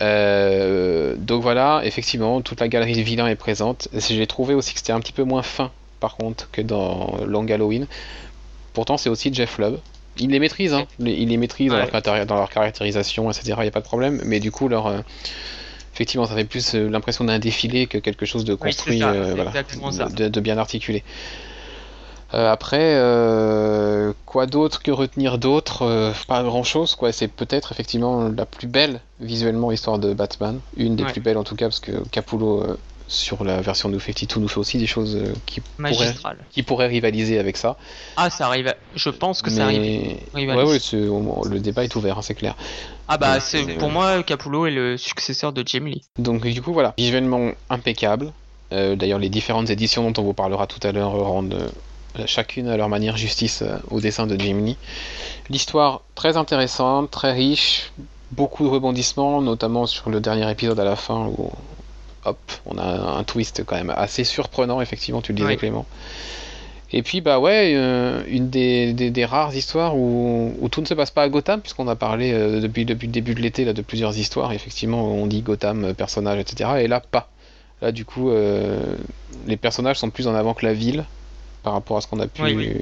Euh, 0.00 1.14
donc 1.16 1.42
voilà, 1.42 1.80
effectivement, 1.84 2.40
toute 2.40 2.60
la 2.60 2.68
galerie 2.68 2.94
de 2.94 3.02
vilains 3.02 3.26
est 3.26 3.36
présente. 3.36 3.88
J'ai 3.92 4.26
trouvé 4.26 4.54
aussi 4.54 4.72
que 4.72 4.78
c'était 4.78 4.92
un 4.92 5.00
petit 5.00 5.12
peu 5.12 5.24
moins 5.24 5.42
fin, 5.42 5.70
par 6.00 6.16
contre, 6.16 6.50
que 6.50 6.62
dans 6.62 7.18
Long 7.26 7.46
Halloween. 7.48 7.86
Pourtant, 8.72 8.96
c'est 8.96 9.10
aussi 9.10 9.32
Jeff 9.32 9.58
Lubb. 9.58 9.78
Il 10.18 10.30
les 10.30 10.38
maîtrise, 10.38 10.74
hein. 10.74 10.86
il 10.98 11.28
les 11.28 11.36
maîtrise 11.38 11.70
dans, 11.70 12.36
leur, 12.36 12.50
caractérisation, 12.50 13.30
etc. 13.30 13.54
Il 13.58 13.62
n'y 13.62 13.68
a 13.68 13.72
pas 13.72 13.80
de 13.80 13.86
problème, 13.86 14.20
mais 14.24 14.40
du 14.40 14.50
coup, 14.50 14.68
leur, 14.68 14.86
euh, 14.86 15.00
effectivement, 15.92 16.26
ça 16.26 16.34
fait 16.34 16.44
plus 16.44 16.74
euh, 16.74 16.88
l'impression 16.88 17.24
d'un 17.24 17.38
défilé 17.38 17.86
que 17.86 17.98
quelque 17.98 18.26
chose 18.26 18.44
de 18.44 18.54
construit, 18.54 19.00
de, 19.00 20.28
de, 20.28 20.40
bien 20.40 20.58
articulé. 20.58 21.02
Euh, 22.34 22.50
après, 22.50 22.94
euh, 22.94 24.12
quoi 24.24 24.46
d'autre 24.46 24.82
que 24.82 24.90
retenir 24.90 25.36
d'autre 25.36 25.82
euh, 25.82 26.12
Pas 26.26 26.42
grand 26.42 26.62
chose, 26.62 26.94
quoi. 26.94 27.12
C'est 27.12 27.28
peut-être 27.28 27.72
effectivement 27.72 28.28
la 28.28 28.46
plus 28.46 28.66
belle 28.66 29.00
visuellement 29.20 29.70
histoire 29.70 29.98
de 29.98 30.14
Batman. 30.14 30.58
Une 30.76 30.96
des 30.96 31.04
plus 31.04 31.20
belles 31.20 31.36
en 31.36 31.44
tout 31.44 31.56
cas, 31.56 31.66
parce 31.66 31.80
que 31.80 31.92
Capullo 32.10 32.64
sur 33.12 33.44
la 33.44 33.60
version 33.60 33.88
de 33.88 33.98
52 33.98 34.40
nous 34.40 34.48
fait 34.48 34.58
aussi 34.58 34.78
des 34.78 34.86
choses 34.86 35.18
qui, 35.46 35.60
pourraient, 35.60 36.14
qui 36.50 36.62
pourraient 36.62 36.86
rivaliser 36.86 37.38
avec 37.38 37.56
ça. 37.56 37.76
Ah, 38.16 38.30
ça 38.30 38.46
arrive. 38.46 38.74
Je 38.94 39.10
pense 39.10 39.42
que 39.42 39.50
ça 39.50 39.64
arrive. 39.64 40.16
Ouais, 40.34 40.46
ouais, 40.46 40.78
le 40.84 41.58
débat 41.58 41.84
est 41.84 41.94
ouvert, 41.94 42.18
hein, 42.18 42.22
c'est 42.22 42.34
clair. 42.34 42.56
Ah 43.08 43.18
bah, 43.18 43.40
c'est 43.40 43.64
pour 43.78 43.90
moi, 43.90 44.22
Capullo 44.22 44.66
est 44.66 44.70
le 44.70 44.96
successeur 44.96 45.52
de 45.52 45.62
Jamie 45.66 45.92
Lee. 45.92 46.02
Donc 46.18 46.46
du 46.46 46.62
coup, 46.62 46.72
voilà, 46.72 46.94
visuellement 46.98 47.52
impeccable. 47.70 48.32
D'ailleurs, 48.70 49.18
les 49.18 49.28
différentes 49.28 49.70
éditions 49.70 50.10
dont 50.10 50.22
on 50.22 50.24
vous 50.24 50.32
parlera 50.32 50.66
tout 50.66 50.80
à 50.86 50.92
l'heure 50.92 51.12
rendent 51.12 51.70
euh, 52.18 52.24
chacune 52.26 52.68
à 52.68 52.76
leur 52.76 52.88
manière 52.88 53.16
justice 53.16 53.62
euh, 53.62 53.78
au 53.90 54.00
dessin 54.00 54.26
de 54.26 54.38
Jimmy. 54.38 54.76
L'histoire 55.48 56.02
très 56.14 56.36
intéressante, 56.36 57.10
très 57.10 57.32
riche, 57.32 57.90
beaucoup 58.32 58.64
de 58.64 58.68
rebondissements, 58.68 59.40
notamment 59.40 59.86
sur 59.86 60.10
le 60.10 60.20
dernier 60.20 60.50
épisode 60.50 60.78
à 60.78 60.84
la 60.84 60.96
fin 60.96 61.26
où 61.26 61.50
hop, 62.24 62.38
on 62.66 62.78
a 62.78 62.84
un 63.18 63.24
twist 63.24 63.64
quand 63.64 63.76
même 63.76 63.92
assez 63.96 64.24
surprenant, 64.24 64.80
effectivement, 64.80 65.20
tu 65.22 65.32
le 65.32 65.36
disais 65.38 65.56
Clément. 65.56 65.86
Et 66.94 67.02
puis 67.02 67.22
bah 67.22 67.38
ouais, 67.40 67.72
euh, 67.74 68.22
une 68.28 68.50
des, 68.50 68.92
des, 68.92 69.10
des 69.10 69.24
rares 69.24 69.54
histoires 69.54 69.96
où, 69.96 70.54
où 70.60 70.68
tout 70.68 70.82
ne 70.82 70.86
se 70.86 70.92
passe 70.92 71.10
pas 71.10 71.22
à 71.22 71.28
Gotham, 71.30 71.60
puisqu'on 71.62 71.88
a 71.88 71.96
parlé 71.96 72.32
euh, 72.34 72.60
depuis, 72.60 72.84
depuis 72.84 73.06
le 73.06 73.12
début 73.12 73.34
de 73.34 73.40
l'été 73.40 73.64
là 73.64 73.72
de 73.72 73.80
plusieurs 73.80 74.18
histoires. 74.18 74.52
Effectivement, 74.52 75.02
on 75.02 75.26
dit 75.26 75.40
Gotham, 75.40 75.84
euh, 75.84 75.94
personnage, 75.94 76.38
etc. 76.38 76.70
Et 76.80 76.88
là 76.88 77.00
pas. 77.00 77.30
Là 77.80 77.92
du 77.92 78.04
coup, 78.04 78.30
euh, 78.30 78.78
les 79.46 79.56
personnages 79.56 79.98
sont 79.98 80.10
plus 80.10 80.28
en 80.28 80.34
avant 80.34 80.52
que 80.52 80.66
la 80.66 80.74
ville 80.74 81.04
par 81.62 81.72
rapport 81.72 81.96
à 81.96 82.02
ce 82.02 82.08
qu'on 82.08 82.20
a 82.20 82.26
pu 82.26 82.42
Oui, 82.42 82.54
oui. 82.54 82.72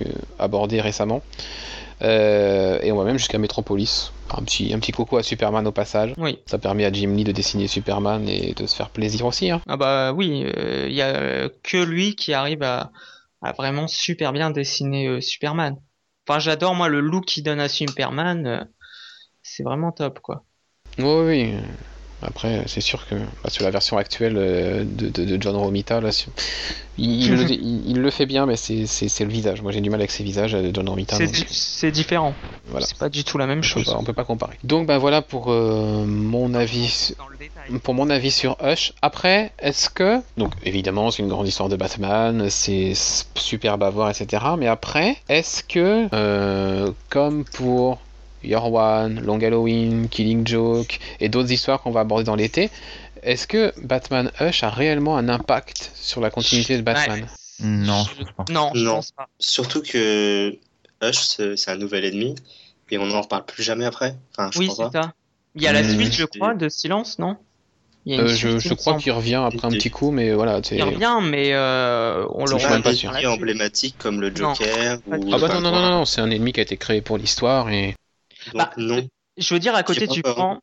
aborder 0.40 0.80
récemment. 0.80 1.22
Euh, 2.02 2.78
et 2.82 2.92
on 2.92 2.96
va 2.96 3.04
même 3.04 3.18
jusqu'à 3.18 3.38
Metropolis. 3.38 4.12
Un 4.36 4.42
petit, 4.42 4.72
un 4.72 4.78
petit 4.78 4.92
coco 4.92 5.16
à 5.16 5.22
Superman 5.22 5.66
au 5.66 5.72
passage. 5.72 6.12
Oui. 6.16 6.38
Ça 6.46 6.58
permet 6.58 6.84
à 6.84 6.92
Jim 6.92 7.12
Lee 7.14 7.24
de 7.24 7.32
dessiner 7.32 7.66
Superman 7.66 8.28
et 8.28 8.54
de 8.54 8.66
se 8.66 8.76
faire 8.76 8.90
plaisir 8.90 9.26
aussi. 9.26 9.50
Hein. 9.50 9.60
Ah 9.68 9.76
bah 9.76 10.12
oui, 10.12 10.44
il 10.86 10.92
y 10.92 11.02
a 11.02 11.08
euh, 11.08 11.48
que 11.62 11.78
lui 11.78 12.14
qui 12.14 12.32
arrive 12.32 12.62
à, 12.62 12.92
à 13.42 13.52
vraiment 13.52 13.88
super 13.88 14.32
bien 14.32 14.50
dessiner 14.50 15.08
euh, 15.08 15.20
Superman. 15.20 15.76
Enfin, 16.28 16.38
j'adore 16.38 16.74
moi 16.74 16.88
le 16.88 17.00
look 17.00 17.24
qu'il 17.24 17.42
donne 17.42 17.60
à 17.60 17.68
Superman. 17.68 18.46
euh, 18.46 18.64
c'est 19.42 19.62
vraiment 19.64 19.90
top 19.90 20.20
quoi. 20.20 20.44
Oui, 20.98 21.04
oui. 21.04 21.54
Après, 22.22 22.64
c'est 22.66 22.80
sûr 22.80 23.06
que 23.08 23.14
bah, 23.14 23.48
sur 23.50 23.64
la 23.64 23.70
version 23.70 23.96
actuelle 23.96 24.36
euh, 24.36 24.84
de, 24.84 25.08
de- 25.08 25.24
de 25.24 25.42
John 25.42 25.56
Romita, 25.56 26.00
là, 26.00 26.10
il, 26.98 27.22
il 27.24 27.34
le, 27.34 27.42
il- 27.50 27.90
il 27.90 27.98
le 28.00 28.10
fait 28.10 28.26
bien, 28.26 28.46
mais 28.46 28.56
c'est 28.56 28.84
le 29.24 29.30
visage. 29.30 29.62
Moi, 29.62 29.72
j'ai 29.72 29.80
du 29.80 29.90
mal 29.90 30.00
avec 30.00 30.10
ces 30.10 30.22
visages 30.24 30.54
euh, 30.54 30.62
de 30.62 30.74
John 30.74 30.88
Romita. 30.88 31.16
C'est 31.16 31.86
donc, 31.86 31.92
différent. 31.94 32.34
Voilà. 32.68 32.86
C'est 32.86 32.98
pas 32.98 33.08
du 33.08 33.24
tout 33.24 33.38
la 33.38 33.46
même 33.46 33.58
on 33.58 33.62
peut 33.62 33.66
chose. 33.66 33.84
pas- 33.86 33.96
on 33.98 34.04
peut 34.04 34.12
pas 34.12 34.24
comparer. 34.24 34.56
Donc, 34.64 34.86
bah 34.86 34.98
voilà 34.98 35.22
pour 35.22 35.50
euh, 35.50 36.04
mon 36.04 36.52
avis. 36.54 37.14
Pour 37.82 37.94
mon 37.94 38.10
avis 38.10 38.30
sur 38.30 38.56
Hush. 38.62 38.92
Après, 39.00 39.52
est-ce 39.60 39.88
que 39.88 40.20
donc 40.36 40.52
évidemment 40.64 41.10
c'est 41.10 41.22
une 41.22 41.28
grande 41.28 41.48
histoire 41.48 41.68
de 41.68 41.76
Batman, 41.76 42.48
c'est 42.50 42.92
superbe 43.34 43.82
à 43.82 43.90
voir, 43.90 44.10
etc. 44.10 44.44
Mais 44.58 44.66
après, 44.66 45.16
est-ce 45.28 45.62
que 45.64 46.06
euh, 46.12 46.90
comme 47.08 47.44
pour 47.44 47.98
Your 48.44 48.72
One, 48.72 49.20
Long 49.24 49.40
Halloween, 49.40 50.08
Killing 50.08 50.46
Joke 50.46 50.98
et 51.20 51.28
d'autres 51.28 51.52
histoires 51.52 51.80
qu'on 51.82 51.90
va 51.90 52.00
aborder 52.00 52.24
dans 52.24 52.36
l'été, 52.36 52.70
est-ce 53.22 53.46
que 53.46 53.72
Batman 53.82 54.30
Hush 54.40 54.62
a 54.62 54.70
réellement 54.70 55.16
un 55.16 55.28
impact 55.28 55.92
sur 55.94 56.20
la 56.20 56.30
continuité 56.30 56.76
de 56.76 56.82
Batman? 56.82 57.20
Ouais. 57.22 57.26
Non, 57.66 58.04
je 58.04 58.24
pense 58.24 58.46
pas. 58.46 58.52
Non, 58.52 58.70
je 58.74 58.84
Non. 58.84 58.94
pense 58.96 59.12
pas. 59.12 59.28
Surtout 59.38 59.82
que 59.82 60.56
Hush, 61.02 61.18
c'est 61.56 61.70
un 61.70 61.76
nouvel 61.76 62.04
ennemi, 62.04 62.34
et 62.90 62.98
on 62.98 63.06
n'en 63.06 63.20
reparle 63.20 63.44
plus 63.44 63.62
jamais 63.62 63.84
après. 63.84 64.16
Enfin, 64.32 64.50
je 64.52 64.58
Oui, 64.58 64.70
c'est 64.74 64.90
ça. 64.92 65.12
Il 65.54 65.62
y 65.62 65.66
a 65.66 65.72
la 65.72 65.82
Mmh. 65.82 65.88
suite, 65.88 66.12
je 66.12 66.24
crois, 66.24 66.54
de 66.54 66.68
Silence, 66.68 67.18
non? 67.18 67.36
Il 68.06 68.14
y 68.14 68.18
a 68.18 68.22
une 68.22 68.28
Euh, 68.28 68.58
je, 68.60 68.74
crois 68.74 68.96
qu'il 68.96 69.12
revient 69.12 69.42
après 69.44 69.66
un 69.66 69.70
petit 69.70 69.90
coup, 69.90 70.10
mais 70.10 70.32
voilà. 70.32 70.60
Il 70.72 70.82
revient, 70.82 71.18
mais 71.22 71.52
euh, 71.52 72.26
on 72.30 72.46
le 72.46 72.58
suis 72.58 72.66
pas 72.66 72.70
même 72.70 72.78
un 72.78 72.82
pas 72.82 72.94
sûr. 72.94 73.10
ennemi 73.10 73.26
emblématique 73.26 73.96
comme 73.98 74.20
le 74.20 74.34
Joker 74.34 74.98
ou 75.06 75.30
Ah 75.32 75.38
bah 75.38 75.48
non, 75.48 75.60
non, 75.60 75.70
non, 75.70 75.90
non, 75.90 76.04
c'est 76.06 76.20
un 76.20 76.30
ennemi 76.30 76.52
qui 76.52 76.60
a 76.60 76.62
été 76.62 76.76
créé 76.76 77.02
pour 77.02 77.18
l'histoire 77.18 77.68
et. 77.68 77.94
Donc 78.52 78.58
Bah, 78.58 78.72
non. 78.76 79.06
Je 79.36 79.54
veux 79.54 79.60
dire, 79.60 79.74
à 79.74 79.82
côté, 79.82 80.06
tu 80.06 80.22
prends. 80.22 80.58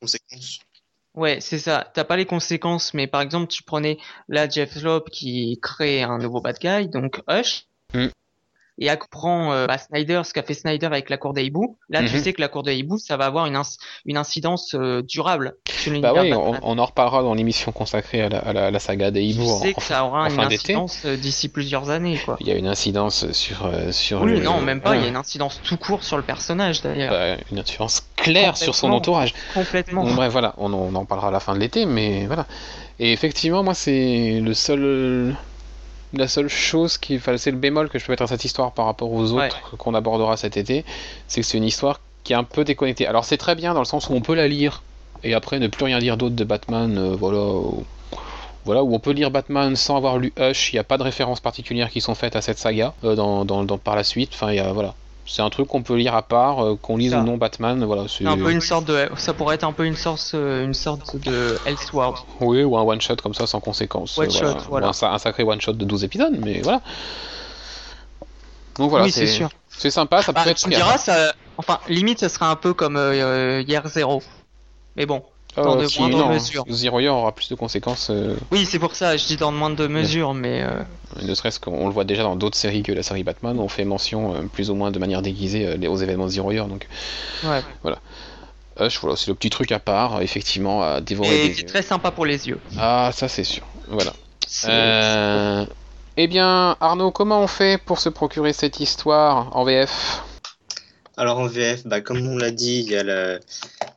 Ouais, 1.15 1.41
c'est 1.41 1.58
ça. 1.58 1.89
T'as 1.96 2.03
pas 2.03 2.15
les 2.15 2.25
conséquences, 2.25 2.94
mais 2.94 3.08
par 3.08 3.22
exemple, 3.22 3.48
tu 3.48 3.63
prenais 3.63 3.98
là 4.27 4.48
Jeff 4.48 4.75
Loeb 4.84 5.10
qui 5.10 5.60
crée 5.62 6.03
un 6.03 6.20
nouveau 6.20 6.41
bad 6.41 6.60
guy, 6.60 6.88
donc 6.89 7.22
Hush. 7.27 7.65
Mm. 7.94 8.08
Et 8.79 8.89
à 8.89 8.98
prend 8.98 9.51
euh, 9.53 9.65
bah, 9.67 9.77
Snyder, 9.77 10.22
ce 10.25 10.34
qu'a 10.34 10.43
fait 10.43 10.53
Snyder 10.53 10.86
avec 10.88 11.10
la 11.10 11.17
cour 11.17 11.34
des 11.34 11.43
hiboux. 11.43 11.77
Là, 11.89 12.03
tu 12.03 12.15
Mhm. 12.15 12.22
sais 12.24 12.34
que 12.34 12.41
la 12.41 12.48
cour 12.48 12.63
des 12.63 12.75
hiboux, 12.75 12.98
ça 12.98 13.17
va 13.17 13.25
avoir 13.25 13.46
une, 13.46 13.55
inc- 13.55 13.77
une 14.05 14.17
incidence 14.17 14.75
euh, 14.75 15.01
durable 15.01 15.55
sur 15.67 15.91
Bah 15.91 16.12
l'univers 16.13 16.24
oui, 16.24 16.34
on, 16.62 16.77
en 16.77 16.86
reparlera 16.86 17.24
dans 17.24 17.34
l'émission 17.34 17.72
consacrée 17.72 18.22
à 18.22 18.29
la, 18.29 18.39
à 18.39 18.53
la- 18.53 18.65
à 18.67 18.72
la 18.72 18.79
saga 18.79 19.10
des 19.12 19.22
Tu 19.22 19.25
hiboux 19.27 19.46
sais 19.62 19.69
en 19.72 19.74
que 19.74 19.81
ça 19.81 20.05
aura 20.05 20.24
en 20.25 20.29
une 20.29 20.39
incidence 20.39 21.05
euh, 21.05 21.15
d'ici 21.17 21.50
plusieurs 21.50 21.89
années, 21.89 22.17
quoi. 22.24 22.38
Il 22.39 22.48
y 22.48 22.51
a 22.51 22.55
une 22.55 22.67
incidence 22.67 23.31
sur, 23.31 23.65
euh, 23.65 23.91
sur 23.91 24.22
Oui, 24.22 24.34
le- 24.34 24.39
non, 24.43 24.62
même 24.62 24.81
pas. 24.81 24.91
Il 24.91 24.93
y 24.93 24.96
a 24.96 24.98
voilà. 25.00 25.10
une 25.10 25.15
incidence 25.17 25.60
tout 25.63 25.77
court 25.77 26.03
sur 26.03 26.17
le 26.17 26.24
personnage, 26.24 26.81
d'ailleurs. 26.81 27.12
Bah, 27.12 27.38
une 27.51 27.60
incidence 27.60 28.03
claire 28.15 28.57
sur 28.57 28.75
son 28.75 28.91
entourage. 28.91 29.34
Complètement. 29.53 30.03
Bon, 30.03 30.13
bref, 30.13 30.31
voilà, 30.31 30.53
on 30.57 30.74
en 30.74 31.05
parlera 31.05 31.29
à 31.29 31.31
la 31.31 31.39
fin 31.39 31.53
de 31.55 31.60
l'été, 31.60 31.86
mais 31.86 32.25
voilà. 32.27 32.46
Et 33.00 33.12
effectivement, 33.12 33.63
moi, 33.63 33.74
c'est 33.74 34.39
le 34.43 34.53
seul, 34.53 35.36
la 36.14 36.28
seule 36.28 36.48
chose 36.48 36.98
qui, 36.98 37.18
enfin, 37.18 37.38
c'est 37.38 37.52
le 37.52 37.58
bémol 37.58 37.90
que 37.90 38.00
je 38.00 38.06
peux 38.06 38.12
mettre 38.14 38.24
à 38.24 38.28
cette 38.28 38.46
histoire 38.46 38.72
par 38.72 38.86
rapport 38.86 39.12
aux 39.12 39.32
Ouais. 39.34 39.48
autres 39.48 39.76
qu'on 39.78 39.94
abordera 39.94 40.38
cet 40.38 40.58
été, 40.58 40.86
c'est 41.28 41.42
que 41.42 41.48
c'est 41.48 41.58
une 41.58 41.64
histoire 41.64 42.00
qui 42.24 42.34
est 42.34 42.36
un 42.38 42.44
peu 42.44 42.64
déconnectée. 42.64 43.08
Alors 43.08 43.26
c'est 43.26 43.38
très 43.38 43.56
bien 43.56 43.74
dans 43.74 43.80
le 43.82 43.86
sens 43.86 44.10
où 44.10 44.14
on 44.14 44.22
peut 44.22 44.36
la 44.36 44.48
lire 44.48 44.84
et 45.24 45.34
après 45.34 45.60
ne 45.60 45.68
plus 45.68 45.86
rien 45.86 46.00
dire 46.00 46.18
d'autre 46.18 46.36
de 46.36 46.44
Batman, 46.44 46.98
euh, 46.98 47.16
voilà. 47.16 47.40
où- 47.40 47.84
Voilà, 48.66 48.84
où 48.84 48.94
on 48.94 49.00
peut 49.00 49.12
lire 49.12 49.32
Batman 49.32 49.78
sans 49.78 49.96
avoir 49.96 50.18
lu 50.18 50.34
Hush, 50.38 50.74
il 50.74 50.76
n'y 50.76 50.80
a 50.80 50.84
pas 50.84 50.98
de 50.98 51.04
références 51.04 51.40
particulières 51.40 51.90
qui 51.90 52.02
sont 52.02 52.16
faites 52.16 52.36
à 52.36 52.42
cette 52.42 52.58
saga 52.58 52.94
euh, 53.06 53.16
dans, 53.16 53.46
dans, 53.46 53.64
dans- 53.64 53.78
par 53.78 53.96
la 53.96 54.04
suite. 54.04 54.32
Enfin, 54.34 54.52
y 54.52 54.60
a, 54.60 54.74
voilà, 54.74 54.94
c'est 55.27 55.41
un 55.41 55.50
truc 55.50 55.67
qu'on 55.67 55.84
peut 55.84 55.96
lire 55.96 56.15
à 56.15 56.22
part, 56.22 56.63
euh, 56.63 56.75
qu'on 56.81 56.98
lise 56.98 57.12
Ça. 57.12 57.19
ou 57.19 57.24
non 57.24 57.38
Batman. 57.38 57.84
Voilà, 57.84 58.05
c'est 58.07 58.25
un 58.25 58.38
peu 58.38 58.51
une 58.51 58.62
sorte 58.62 58.86
de, 58.86 59.10
ça 59.17 59.34
pourrait 59.34 59.55
être 59.55 59.65
un 59.65 59.74
peu 59.74 59.86
une 59.86 59.96
sorte, 59.96 60.31
euh, 60.34 60.63
une 60.63 60.74
sorte 60.74 61.17
de 61.17 61.57
Elseworld. 61.65 62.17
Oui, 62.39 62.63
ou 62.63 62.77
un 62.77 62.81
one 62.84 63.01
shot 63.01 63.17
comme 63.17 63.34
ça 63.34 63.46
sans 63.46 63.60
conséquence. 63.60 64.17
One 64.17 64.27
euh, 64.27 64.29
shot, 64.29 64.60
voilà. 64.69 64.88
Ou 64.88 64.89
un, 64.89 64.93
sa- 64.93 65.12
un 65.12 65.17
sacré 65.17 65.43
one 65.43 65.60
shot 65.62 65.74
de 65.74 65.86
12 65.86 66.03
épisodes, 66.05 66.38
mais 66.39 66.62
voilà. 66.62 66.81
Donc 68.77 68.89
voilà, 68.89 69.05
oui, 69.05 69.12
c'est 69.12 69.27
sûr. 69.27 69.50
C'est 69.69 69.91
sympa, 69.91 70.22
ça 70.22 70.34
peut 70.34 70.41
Bah, 70.43 70.50
être 70.50 70.65
à 70.65 70.69
diras, 70.69 70.98
ça, 70.98 71.34
enfin, 71.57 71.79
limite, 71.88 72.19
ça 72.19 72.29
sera 72.29 72.50
un 72.50 72.55
peu 72.55 72.74
comme 72.74 72.96
euh, 72.96 73.62
Hier 73.67 73.86
Zero. 73.88 74.24
Mais 74.96 75.05
bon. 75.05 75.24
Dans 75.64 75.78
Euh, 75.78 75.84
de 75.84 75.88
si, 75.88 76.00
moindres 76.00 76.18
non, 76.18 76.34
mesures. 76.34 76.66
Zero 76.70 77.00
Year 77.00 77.14
aura 77.14 77.32
plus 77.32 77.50
de 77.50 77.56
conséquences, 77.56 78.10
euh, 78.10 78.36
oui, 78.52 78.66
c'est 78.66 78.80
pour 78.80 78.96
ça, 78.96 79.18
je 79.18 79.26
dis 79.26 79.38
dans 79.38 79.52
de 79.52 79.58
moindres 79.58 79.90
mesures, 79.90 80.34
mais 80.34 80.64
euh, 80.64 80.80
ne 81.22 81.34
serait-ce 81.34 81.60
qu'on 81.60 81.88
le 81.88 81.94
voit 81.94 82.04
déjà 82.04 82.24
dans 82.24 82.36
d'autres 82.36 82.58
séries 82.58 82.84
que 82.84 82.92
la 82.92 83.04
série 83.04 83.24
Batman, 83.24 83.60
on 83.60 83.68
fait 83.68 83.86
mention 83.86 84.36
euh, 84.36 84.42
plus 84.52 84.70
ou 84.70 84.76
moins 84.76 84.92
de 84.92 85.00
manière 85.00 85.22
déguisée 85.22 85.66
euh, 85.68 85.90
aux 85.90 85.98
événements 85.98 86.26
de 86.26 86.32
Zero 86.32 86.52
Year. 86.52 86.68
Donc, 86.68 86.88
ouais. 87.44 87.62
Hush, 88.80 89.00
voilà, 89.00 89.16
c'est 89.16 89.28
le 89.28 89.36
petit 89.36 89.50
truc 89.50 89.72
à 89.72 89.80
part, 89.80 90.22
effectivement, 90.22 90.84
à 90.84 91.02
dévorer 91.02 91.46
Et 91.46 91.48
des 91.50 91.54
qui 91.56 91.62
est 91.62 91.66
très 91.66 91.82
sympa 91.82 92.12
pour 92.12 92.26
les 92.26 92.48
yeux. 92.48 92.60
Ah, 92.78 93.10
ça 93.14 93.28
c'est 93.28 93.44
sûr. 93.44 93.64
Voilà. 93.88 94.14
Euh... 94.66 95.66
Eh 96.16 96.28
bien, 96.28 96.76
Arnaud, 96.80 97.12
comment 97.12 97.42
on 97.42 97.48
fait 97.48 97.80
pour 97.84 98.00
se 98.00 98.10
procurer 98.10 98.54
cette 98.54 98.80
histoire 98.80 99.56
en 99.56 99.64
VF 99.64 100.22
Alors 101.16 101.40
en 101.40 101.48
VF, 101.48 101.86
bah, 101.86 102.02
comme 102.02 102.26
on 102.28 102.38
l'a 102.38 102.52
dit, 102.52 102.84
il 102.86 102.92
y 102.92 102.96
a 102.96 103.04
la, 103.04 103.40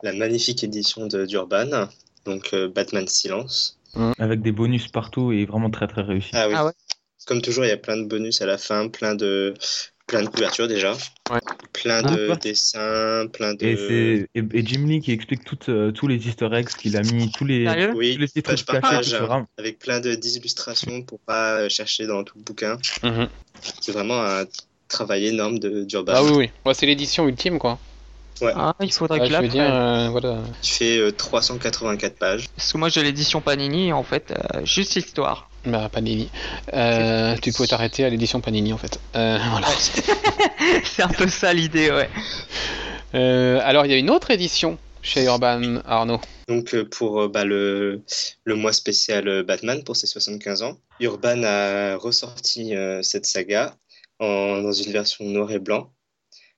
la 0.03 0.13
magnifique 0.13 0.63
édition 0.63 1.07
de 1.07 1.25
d'Urban, 1.25 1.87
donc 2.25 2.49
euh, 2.53 2.67
Batman 2.67 3.07
Silence. 3.07 3.77
Avec 4.19 4.41
des 4.41 4.51
bonus 4.53 4.87
partout 4.87 5.31
et 5.31 5.45
vraiment 5.45 5.69
très 5.69 5.87
très 5.87 6.01
réussi. 6.01 6.29
Ah 6.33 6.47
oui. 6.47 6.53
Ah 6.57 6.65
ouais. 6.65 6.71
Comme 7.27 7.41
toujours, 7.41 7.65
il 7.65 7.67
y 7.67 7.71
a 7.71 7.77
plein 7.77 7.97
de 7.97 8.05
bonus 8.05 8.41
à 8.41 8.45
la 8.45 8.57
fin, 8.57 8.87
plein 8.87 9.15
de 9.15 9.53
plein 10.07 10.23
de 10.23 10.27
couvertures 10.27 10.67
déjà, 10.67 10.93
Ouais. 11.29 11.39
plein 11.71 12.01
Ah, 12.03 12.11
de 12.15 12.25
quoi. 12.27 12.35
dessins, 12.35 13.27
plein 13.31 13.53
de. 13.53 13.65
Et, 13.65 13.77
c'est 13.77 14.29
et, 14.35 14.43
et 14.59 14.65
Jim 14.65 14.85
Lee 14.87 14.99
qui 15.01 15.11
explique 15.11 15.43
toutes, 15.45 15.69
euh, 15.69 15.91
tous 15.91 16.07
les 16.07 16.27
easter 16.27 16.49
eggs 16.51 16.67
qu'il 16.67 16.97
a 16.97 17.01
mis, 17.01 17.31
tous 17.31 17.45
les, 17.45 17.65
Oui, 17.93 18.15
tous 18.15 18.19
les 18.21 18.27
petits 18.27 18.41
page 18.41 18.65
par 18.65 18.81
cachés. 18.81 19.17
page, 19.17 19.45
avec 19.57 19.79
plein 19.79 19.99
de 20.01 20.15
d'illustrations 20.15 21.03
pour 21.03 21.19
pas 21.19 21.59
euh, 21.61 21.69
chercher 21.69 22.07
dans 22.07 22.23
tout 22.23 22.37
le 22.37 22.43
bouquin. 22.43 22.77
Mhm. 23.03 23.29
C'est 23.81 23.91
vraiment 23.91 24.21
un 24.21 24.45
travail 24.89 25.27
énorme 25.27 25.59
de 25.59 25.83
d'Urban. 25.83 26.13
Ah 26.15 26.23
oui, 26.23 26.31
oui. 26.35 26.49
Ouais, 26.65 26.73
c'est 26.73 26.85
l'édition 26.87 27.27
ultime, 27.27 27.57
quoi. 27.59 27.79
Ah, 28.55 28.75
il 28.81 28.91
faudrait 28.91 29.19
Ah, 29.21 29.27
que 29.27 29.33
je 29.33 29.39
veux 29.39 29.47
dire, 29.47 29.63
euh, 29.73 30.09
voilà. 30.09 30.37
qui 30.61 30.71
fait 30.71 30.97
euh, 30.97 31.11
384 31.11 32.15
pages. 32.17 32.47
Parce 32.55 32.71
que 32.73 32.77
moi 32.77 32.89
j'ai 32.89 33.03
l'édition 33.03 33.41
Panini, 33.41 33.93
en 33.93 34.03
fait, 34.03 34.33
euh, 34.55 34.65
juste 34.65 34.95
l'histoire. 34.95 35.49
Bah, 35.65 35.89
Panini. 35.91 36.29
Euh, 36.73 37.35
tu 37.41 37.51
pouvais 37.51 37.67
t'arrêter 37.67 38.03
à 38.03 38.09
l'édition 38.09 38.41
Panini, 38.41 38.73
en 38.73 38.77
fait. 38.77 38.99
Euh, 39.15 39.37
voilà. 39.51 39.67
c'est 40.83 41.03
un 41.03 41.07
peu 41.09 41.27
ça 41.27 41.53
l'idée, 41.53 41.91
ouais. 41.91 42.09
Euh, 43.13 43.59
alors, 43.63 43.85
il 43.85 43.91
y 43.91 43.95
a 43.95 43.97
une 43.97 44.09
autre 44.09 44.31
édition 44.31 44.77
chez 45.03 45.25
Urban, 45.25 45.77
Arnaud. 45.85 46.21
Donc 46.47 46.75
pour 46.89 47.29
bah, 47.29 47.45
le, 47.45 48.01
le 48.43 48.55
mois 48.55 48.73
spécial 48.73 49.43
Batman 49.43 49.83
pour 49.83 49.95
ses 49.95 50.05
75 50.07 50.63
ans, 50.63 50.77
Urban 50.99 51.43
a 51.43 51.95
ressorti 51.95 52.75
euh, 52.75 53.01
cette 53.01 53.25
saga 53.25 53.75
en, 54.19 54.61
dans 54.61 54.71
une 54.73 54.91
version 54.91 55.25
noir 55.25 55.51
et 55.51 55.59
blanc 55.59 55.91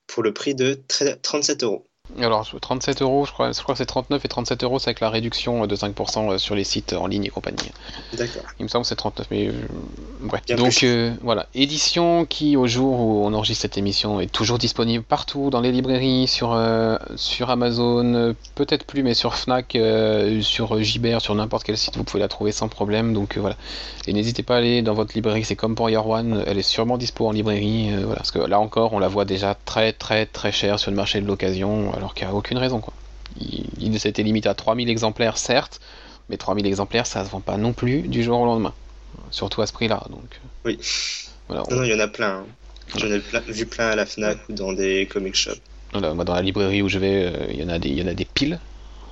pour 0.07 0.23
le 0.23 0.33
prix 0.33 0.55
de 0.55 0.73
tre- 0.87 1.19
37 1.21 1.63
euros. 1.63 1.89
Alors, 2.21 2.45
37 2.61 3.01
euros, 3.01 3.25
je 3.25 3.31
crois, 3.31 3.53
je 3.53 3.61
crois 3.63 3.73
que 3.73 3.77
c'est 3.79 3.85
39 3.85 4.23
et 4.23 4.27
37 4.27 4.63
euros, 4.63 4.77
c'est 4.77 4.89
avec 4.89 4.99
la 4.99 5.09
réduction 5.09 5.65
de 5.65 5.75
5% 5.75 6.37
sur 6.37 6.53
les 6.53 6.63
sites 6.63 6.93
en 6.93 7.07
ligne 7.07 7.25
et 7.25 7.29
compagnie. 7.29 7.71
D'accord. 8.15 8.43
Il 8.59 8.63
me 8.63 8.67
semble 8.67 8.83
que 8.83 8.89
c'est 8.89 8.95
39, 8.95 9.27
mais. 9.31 9.47
euh, 9.47 9.51
ouais. 10.31 10.39
Bien 10.45 10.57
Donc, 10.57 10.83
euh, 10.83 11.13
voilà. 11.21 11.47
Édition 11.55 12.25
qui, 12.25 12.55
au 12.55 12.67
jour 12.67 12.99
où 12.99 13.25
on 13.25 13.33
enregistre 13.33 13.61
cette 13.63 13.77
émission, 13.77 14.19
est 14.19 14.31
toujours 14.31 14.57
disponible 14.59 15.03
partout, 15.03 15.49
dans 15.49 15.59
les 15.61 15.71
librairies, 15.71 16.27
sur, 16.27 16.53
euh, 16.53 16.97
sur 17.15 17.49
Amazon, 17.49 18.13
euh, 18.13 18.33
peut-être 18.55 18.85
plus, 18.85 19.01
mais 19.01 19.13
sur 19.15 19.35
Fnac, 19.35 19.75
euh, 19.75 20.41
sur 20.41 20.81
Gibert, 20.83 21.19
sur 21.21 21.33
n'importe 21.33 21.63
quel 21.63 21.77
site, 21.77 21.97
vous 21.97 22.03
pouvez 22.03 22.19
la 22.19 22.27
trouver 22.27 22.51
sans 22.51 22.67
problème. 22.67 23.13
Donc, 23.13 23.37
euh, 23.37 23.41
voilà. 23.41 23.55
Et 24.07 24.13
n'hésitez 24.13 24.43
pas 24.43 24.55
à 24.55 24.57
aller 24.59 24.81
dans 24.81 24.93
votre 24.93 25.13
librairie, 25.15 25.45
c'est 25.45 25.55
comme 25.55 25.73
pour 25.73 25.89
Year 25.89 26.05
One, 26.07 26.43
elle 26.45 26.59
est 26.59 26.63
sûrement 26.63 26.97
dispo 26.97 27.27
en 27.27 27.31
librairie. 27.31 27.91
euh, 27.93 28.01
voilà. 28.03 28.17
Parce 28.17 28.31
que 28.31 28.39
là 28.39 28.59
encore, 28.59 28.93
on 28.93 28.99
la 28.99 29.07
voit 29.07 29.25
déjà 29.25 29.55
très, 29.65 29.93
très, 29.93 30.25
très 30.27 30.51
cher 30.51 30.79
sur 30.79 30.91
le 30.91 30.97
marché 30.97 31.19
de 31.21 31.25
l'occasion, 31.25 31.91
alors 32.03 32.13
qu'il 32.13 32.27
n'y 32.27 32.33
a 32.33 32.35
aucune 32.35 32.57
raison, 32.57 32.79
quoi. 32.81 32.93
Il, 33.39 33.65
il 33.79 33.99
s'était 33.99 34.23
limité 34.23 34.49
à 34.49 34.53
3000 34.53 34.89
exemplaires, 34.89 35.37
certes, 35.37 35.79
mais 36.29 36.35
3000 36.35 36.65
exemplaires, 36.67 37.07
ça 37.07 37.23
se 37.23 37.29
vend 37.29 37.39
pas 37.39 37.55
non 37.55 37.71
plus 37.71 38.01
du 38.01 38.23
jour 38.23 38.39
au 38.41 38.45
lendemain. 38.45 38.73
Surtout 39.31 39.61
à 39.61 39.67
ce 39.67 39.73
prix-là. 39.73 40.03
Donc, 40.09 40.19
euh, 40.33 40.47
Oui. 40.65 40.79
voilà, 41.47 41.63
Non, 41.69 41.77
non, 41.77 41.83
il 41.83 41.91
y 41.91 41.93
en 41.95 41.99
a 41.99 42.07
plein. 42.09 42.39
hein. 42.39 42.45
J'en 42.97 43.07
ai 43.07 43.19
plein- 43.19 43.39
vu 43.47 43.65
plein 43.65 43.87
à 43.87 43.95
la 43.95 44.05
Fnac 44.05 44.37
ou 44.49 44.53
dans 44.53 44.73
des 44.73 45.07
comic 45.11 45.33
shops. 45.33 45.53
Voilà, 45.93 46.13
moi, 46.13 46.25
dans 46.25 46.33
la 46.33 46.41
librairie 46.41 46.81
où 46.81 46.89
je 46.89 46.99
vais, 46.99 47.25
euh, 47.25 47.47
il 47.51 47.61
y 47.61 47.63
en 47.63 47.69
a 47.69 47.79
des, 47.79 47.87
il 47.89 47.97
y 47.99 48.03
en 48.03 48.07
a 48.07 48.13
des 48.13 48.25
piles. 48.25 48.59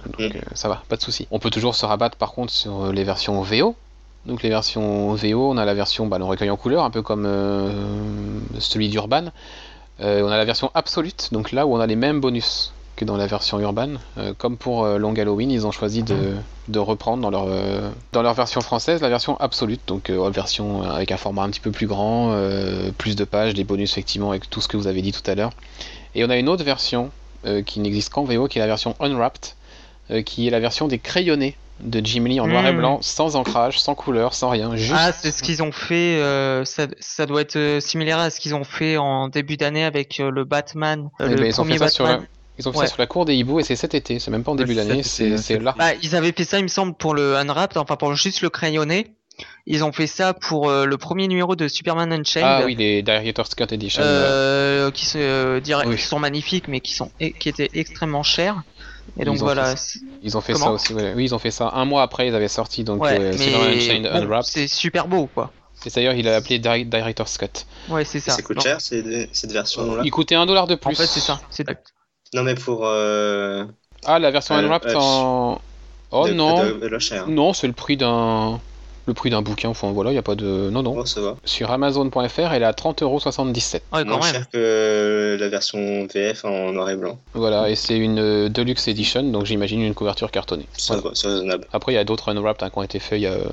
Donc 0.05 0.19
Mm. 0.19 0.37
euh, 0.37 0.41
ça 0.53 0.67
va, 0.67 0.83
pas 0.89 0.97
de 0.97 1.01
souci. 1.01 1.27
On 1.31 1.39
peut 1.39 1.49
toujours 1.49 1.75
se 1.75 1.85
rabattre 1.85 2.17
par 2.17 2.33
contre 2.33 2.51
sur 2.51 2.91
les 2.91 3.05
versions 3.05 3.41
VO. 3.41 3.75
Donc 4.25 4.43
les 4.43 4.49
versions 4.49 5.13
VO, 5.13 5.49
on 5.51 5.57
a 5.57 5.63
la 5.65 5.73
version 5.73 6.07
bah, 6.07 6.17
le 6.17 6.25
recueil 6.25 6.49
en 6.49 6.57
couleur, 6.57 6.83
un 6.83 6.89
peu 6.89 7.01
comme 7.01 7.25
euh, 7.25 7.71
celui 8.59 8.89
d'Urban. 8.89 9.31
On 9.99 10.27
a 10.27 10.37
la 10.37 10.45
version 10.45 10.71
absolute, 10.73 11.29
donc 11.31 11.51
là 11.51 11.67
où 11.67 11.75
on 11.75 11.79
a 11.79 11.85
les 11.85 11.95
mêmes 11.95 12.19
bonus 12.19 12.73
que 12.95 13.05
dans 13.05 13.17
la 13.17 13.25
version 13.27 13.59
Urban. 13.59 13.89
Euh, 14.17 14.33
comme 14.37 14.57
pour 14.57 14.83
euh, 14.85 14.97
Long 14.97 15.13
Halloween, 15.15 15.49
ils 15.51 15.65
ont 15.65 15.71
choisi 15.71 16.03
de, 16.03 16.35
de 16.67 16.79
reprendre 16.79 17.21
dans 17.23 17.29
leur, 17.29 17.45
euh, 17.47 17.89
dans 18.11 18.21
leur 18.21 18.33
version 18.33 18.61
française 18.61 19.01
la 19.01 19.09
version 19.09 19.37
absolute, 19.39 19.81
donc 19.87 20.09
version 20.09 20.83
avec 20.83 21.11
un 21.11 21.17
format 21.17 21.43
un 21.43 21.49
petit 21.49 21.59
peu 21.59 21.71
plus 21.71 21.87
grand, 21.87 22.35
plus 22.97 23.15
de 23.15 23.23
pages, 23.23 23.53
des 23.53 23.63
bonus 23.63 23.91
effectivement 23.91 24.29
avec 24.31 24.49
tout 24.49 24.61
ce 24.61 24.67
que 24.67 24.77
vous 24.77 24.87
avez 24.87 25.01
dit 25.01 25.11
tout 25.11 25.29
à 25.29 25.35
l'heure. 25.35 25.51
Et 26.15 26.23
on 26.25 26.29
a 26.29 26.37
une 26.37 26.49
autre 26.49 26.63
version 26.63 27.11
qui 27.65 27.79
n'existe 27.79 28.09
qu'en 28.11 28.23
VO, 28.23 28.47
qui 28.47 28.59
est 28.59 28.61
la 28.61 28.67
version 28.67 28.95
Unwrapped, 28.99 29.55
qui 30.25 30.47
est 30.47 30.51
la 30.51 30.59
version 30.59 30.87
des 30.87 30.99
crayonnés 30.99 31.55
de 31.79 31.99
Jim 32.05 32.25
Lee 32.25 32.39
en 32.39 32.45
noir 32.47 32.65
et 32.67 32.73
Mm. 32.73 32.77
blanc, 32.77 32.99
sans 33.01 33.35
ancrage, 33.35 33.79
sans 33.79 33.95
couleur, 33.95 34.35
sans 34.35 34.49
rien. 34.49 34.75
Juste... 34.75 34.93
Ah, 34.95 35.11
c'est 35.11 35.31
ce 35.31 35.41
qu'ils 35.41 35.63
ont 35.63 35.71
fait. 35.71 36.21
euh, 36.21 36.63
ça, 36.63 36.85
ça 36.99 37.25
doit 37.25 37.41
être 37.41 37.79
similaire 37.79 38.19
à 38.19 38.29
ce 38.29 38.39
qu'ils 38.39 38.53
ont 38.53 38.63
fait 38.63 38.97
en 38.97 39.29
début 39.29 39.57
d'année 39.57 39.83
avec 39.83 40.19
le 40.19 40.43
Batman, 40.43 41.09
euh, 41.21 41.25
Eh 41.27 41.29
le 41.29 41.35
ben, 41.37 41.45
ils 41.47 41.51
ont 41.53 41.63
premier 41.63 41.73
fait 41.79 41.85
ça 41.85 41.89
sur 41.89 42.05
Batman. 42.05 42.21
la... 42.21 42.27
Ils 42.59 42.67
ont 42.67 42.71
fait 42.73 42.79
Ouais. 42.79 42.85
ça 42.85 42.93
sur 42.93 43.01
la 43.01 43.07
cour 43.07 43.25
des 43.25 43.35
hiboux 43.35 43.59
et 43.59 43.63
c'est 43.63 43.75
cet 43.75 43.95
été, 43.95 44.19
c'est 44.19 44.29
même 44.31 44.43
pas 44.43 44.51
en 44.51 44.55
début 44.55 44.75
c'est 44.75 44.85
d'année, 44.87 45.03
c'est 45.03 45.37
c'est 45.37 45.57
là. 45.59 45.73
Bah, 45.77 45.93
ils 46.01 46.15
avaient 46.15 46.31
fait 46.31 46.43
ça, 46.43 46.59
il 46.59 46.63
me 46.63 46.67
semble, 46.67 46.93
pour 46.93 47.13
le 47.15 47.35
Unwrapped, 47.37 47.77
enfin 47.77 47.95
pour 47.95 48.13
juste 48.15 48.41
le 48.41 48.49
crayonné. 48.49 49.13
Ils 49.65 49.83
ont 49.83 49.91
fait 49.91 50.05
ça 50.07 50.33
pour 50.33 50.69
euh, 50.69 50.85
le 50.85 50.97
premier 50.97 51.27
numéro 51.27 51.55
de 51.55 51.67
Superman 51.67 52.11
Unchained. 52.13 52.45
Ah 52.47 52.61
oui, 52.65 52.75
les 52.75 53.01
Director's 53.01 53.55
Cut 53.55 53.73
Edition. 53.73 54.03
euh, 54.03 54.91
qui, 54.91 55.05
se, 55.05 55.17
euh, 55.17 55.59
direct- 55.59 55.89
Oui. 55.89 55.95
qui 55.95 56.03
sont 56.03 56.19
magnifiques 56.19 56.67
mais 56.67 56.79
qui 56.81 56.93
sont 56.93 57.11
et- 57.19 57.31
qui 57.33 57.49
étaient 57.49 57.69
extrêmement 57.73 58.21
chers 58.23 58.61
et 59.19 59.25
donc 59.25 59.37
Ils 59.37 59.41
ont 59.41 59.45
voilà 59.45 59.65
fait 59.71 59.77
c'est- 59.77 59.99
Ils 60.21 60.37
ont 60.37 60.41
fait 60.41 60.53
comment 60.53 60.65
ça 60.65 60.71
aussi, 60.73 60.93
ouais. 60.93 61.13
oui, 61.15 61.23
ils 61.23 61.33
ont 61.33 61.39
fait 61.39 61.49
ça. 61.49 61.71
Un 61.73 61.85
mois 61.85 62.03
après, 62.03 62.27
ils 62.27 62.35
avaient 62.35 62.47
sorti 62.49 62.83
donc 62.83 63.01
ouais 63.01 63.19
euh, 63.19 63.31
Superman 63.35 63.69
Unchained 63.77 64.03
bon, 64.03 64.15
Unwrapped. 64.15 64.45
c'est 64.51 64.67
super 64.67 65.07
beau 65.07 65.27
quoi 65.33 65.51
Et 65.85 65.89
d'ailleurs, 65.89 66.13
il 66.13 66.27
a 66.27 66.35
appelé 66.35 66.59
Di- 66.59 66.85
Director's 66.85 67.37
Cut. 67.39 67.47
ouais 67.89 68.05
c'est 68.05 68.19
ça 68.19 68.33
Ça 68.33 68.41
coûte 68.43 68.57
Non, 68.57 68.61
cher 68.61 68.79
ces- 68.81 69.29
cette 69.31 69.51
version-là 69.53 70.01
Il 70.05 70.11
coûtait 70.11 70.35
un 70.35 70.45
dollar 70.45 70.67
de 70.67 70.75
plus. 70.75 70.91
en 70.91 70.95
fait 70.95 71.07
c'est 71.07 71.19
ça 71.21 71.41
c'est 71.49 71.65
Non, 72.33 72.43
mais 72.43 72.55
pour. 72.55 72.85
Euh... 72.85 73.65
Ah, 74.05 74.19
la 74.19 74.31
version 74.31 74.55
Euh, 74.55 74.59
Unwrapped 74.59 74.95
en. 74.95 75.61
Oh 76.11 76.27
non, 76.27 76.55
non, 77.27 77.53
c'est 77.53 77.67
le 77.67 77.73
prix 77.73 77.97
d'un. 77.97 78.59
Le 79.07 79.13
prix 79.13 79.29
d'un 79.29 79.41
bouquin, 79.41 79.69
enfin 79.69 79.91
voilà, 79.91 80.11
il 80.11 80.13
n'y 80.13 80.19
a 80.19 80.23
pas 80.23 80.35
de. 80.35 80.69
Non, 80.69 80.83
non. 80.83 81.05
Ça 81.05 81.21
va. 81.21 81.35
Sur 81.43 81.71
Amazon.fr, 81.71 82.53
elle 82.53 82.61
est 82.61 82.65
à 82.65 82.71
30,77€. 82.71 83.73
ouais 83.73 83.81
quand 83.91 84.05
Moins 84.05 84.19
même 84.19 84.33
cher 84.33 84.49
que 84.51 85.37
la 85.39 85.49
version 85.49 86.07
VF 86.13 86.45
en 86.45 86.71
noir 86.71 86.89
et 86.89 86.95
blanc. 86.95 87.17
Voilà, 87.33 87.69
et 87.69 87.75
c'est 87.75 87.97
une 87.97 88.19
euh, 88.19 88.49
Deluxe 88.49 88.87
Edition, 88.87 89.23
donc 89.23 89.45
j'imagine 89.45 89.81
une 89.81 89.93
couverture 89.93 90.29
cartonnée. 90.31 90.67
Ça 90.77 90.97
va, 90.97 91.11
c'est 91.13 91.27
raisonnable. 91.27 91.65
Après, 91.73 91.93
il 91.93 91.95
y 91.95 91.97
a 91.99 92.03
d'autres 92.03 92.29
Unwrapped 92.29 92.63
hein, 92.63 92.69
qui 92.69 92.77
ont 92.77 92.83
été 92.83 92.99
faits. 92.99 93.19
Il 93.19 93.23
y 93.23 93.27
a 93.27 93.31
euh, 93.31 93.45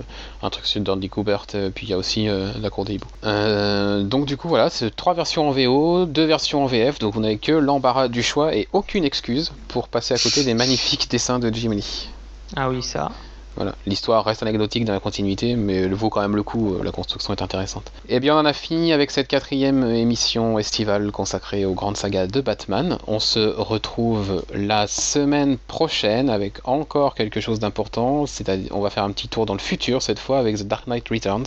un 0.43 0.51
truc 0.51 0.67
sur 0.67 0.81
Dandy 0.81 1.09
Coubert, 1.09 1.47
euh, 1.55 1.71
puis 1.75 1.87
il 1.87 1.91
y 1.91 1.93
a 1.95 1.99
aussi 1.99 2.29
euh, 2.29 2.51
La 2.61 2.71
Cour 2.71 2.85
des 2.85 2.95
Hiboux. 2.95 3.07
Euh, 3.25 4.03
donc, 4.03 4.27
du 4.27 4.37
coup, 4.37 4.49
voilà, 4.49 4.71
c'est 4.71 4.95
trois 4.95 5.15
versions 5.15 5.49
en 5.49 5.53
VO, 5.53 6.07
deux 6.07 6.25
versions 6.25 6.63
en 6.65 6.67
VF. 6.67 6.99
Donc, 6.99 7.15
vous 7.15 7.21
n'avez 7.21 7.39
que 7.39 7.53
l'embarras 7.53 8.09
du 8.09 8.23
choix 8.23 8.55
et 8.55 8.69
aucune 8.73 9.05
excuse 9.05 9.53
pour 9.69 9.89
passer 9.89 10.15
à 10.15 10.19
côté 10.19 10.45
des 10.45 10.55
magnifiques 10.63 11.11
dessins 11.11 11.39
de 11.39 11.53
Jim 11.53 11.71
Lee. 11.71 12.09
ah 12.57 12.69
oui 12.69 12.83
ça 12.83 13.11
Voilà, 13.59 13.75
l'histoire 13.87 14.25
reste 14.25 14.45
anecdotique 14.45 14.85
dans 14.85 14.93
la 14.93 15.01
continuité, 15.01 15.57
mais 15.57 15.75
elle 15.79 15.93
vaut 15.93 16.11
quand 16.11 16.21
même 16.21 16.37
le 16.37 16.45
coup, 16.45 16.75
euh, 16.75 16.85
la 16.85 16.93
construction 16.93 17.35
est 17.35 17.43
intéressante. 17.43 17.91
Et 18.09 18.21
bien 18.21 18.37
on 18.37 18.39
en 18.39 18.45
a 18.45 18.53
fini 18.53 18.93
avec 18.93 19.11
cette 19.11 19.27
quatrième 19.27 19.83
émission 19.91 20.61
estivale 20.61 21.11
consacrée 21.11 21.65
aux 21.65 21.75
grandes 21.75 21.97
sagas 21.97 22.29
de 22.29 22.41
Batman. 22.41 22.99
On 23.09 23.19
se 23.19 23.41
retrouve 23.41 24.45
la 24.55 24.87
semaine 24.87 25.59
prochaine 25.59 26.31
avec 26.31 26.69
encore 26.69 27.17
quelque 27.17 27.41
chose 27.41 27.59
d'important, 27.59 28.27
c'est-à-dire 28.27 28.71
on 28.71 28.81
va 28.81 28.91
faire 28.91 29.03
un 29.03 29.11
petit 29.11 29.27
tour 29.27 29.45
dans 29.45 29.55
le 29.55 29.59
futur 29.59 30.03
cette 30.03 30.21
fois 30.21 30.39
avec 30.39 30.59
The 30.59 30.63
Dark 30.63 30.87
Knight 30.87 31.09
Returns, 31.09 31.47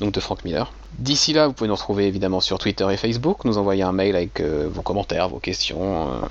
donc 0.00 0.10
de 0.10 0.18
Frank 0.18 0.44
Miller. 0.44 0.72
D'ici 0.98 1.32
là, 1.32 1.46
vous 1.46 1.52
pouvez 1.52 1.68
nous 1.68 1.76
retrouver 1.76 2.08
évidemment 2.08 2.40
sur 2.40 2.58
Twitter 2.58 2.88
et 2.90 2.96
Facebook, 2.96 3.44
nous 3.44 3.56
envoyer 3.56 3.84
un 3.84 3.92
mail 3.92 4.16
avec 4.16 4.40
euh, 4.40 4.68
vos 4.68 4.82
commentaires, 4.82 5.28
vos 5.28 5.38
questions, 5.38 6.08
euh, 6.08 6.26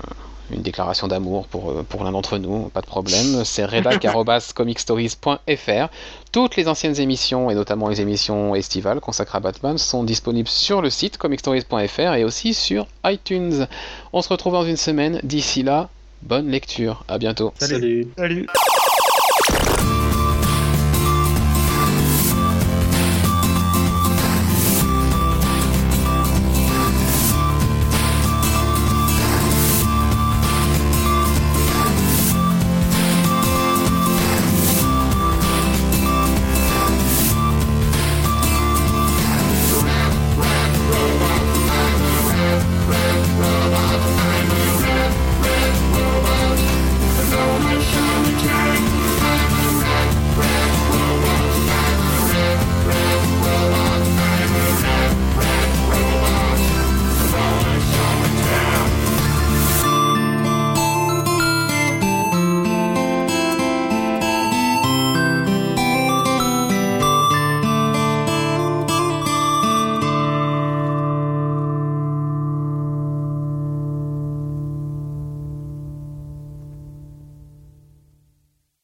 une 0.50 0.62
déclaration 0.62 1.06
d'amour 1.08 1.46
pour, 1.48 1.70
euh, 1.70 1.84
pour 1.88 2.04
l'un 2.04 2.12
d'entre 2.12 2.38
nous, 2.38 2.68
pas 2.68 2.80
de 2.80 2.86
problème. 2.86 3.44
C'est 3.44 3.64
redac.comicstories.fr. 3.64 5.88
Toutes 6.32 6.56
les 6.56 6.68
anciennes 6.68 6.98
émissions, 7.00 7.50
et 7.50 7.54
notamment 7.54 7.88
les 7.88 8.00
émissions 8.00 8.54
estivales 8.54 9.00
consacrées 9.00 9.38
à 9.38 9.40
Batman, 9.40 9.78
sont 9.78 10.04
disponibles 10.04 10.48
sur 10.48 10.82
le 10.82 10.90
site 10.90 11.18
comicstories.fr 11.18 12.14
et 12.14 12.24
aussi 12.24 12.54
sur 12.54 12.86
iTunes. 13.04 13.66
On 14.12 14.22
se 14.22 14.28
retrouve 14.28 14.52
dans 14.54 14.64
une 14.64 14.76
semaine. 14.76 15.20
D'ici 15.22 15.62
là, 15.62 15.88
bonne 16.22 16.48
lecture. 16.48 17.04
À 17.08 17.18
bientôt. 17.18 17.52
Salut. 17.58 18.08
Salut. 18.16 18.16
salut 18.16 18.46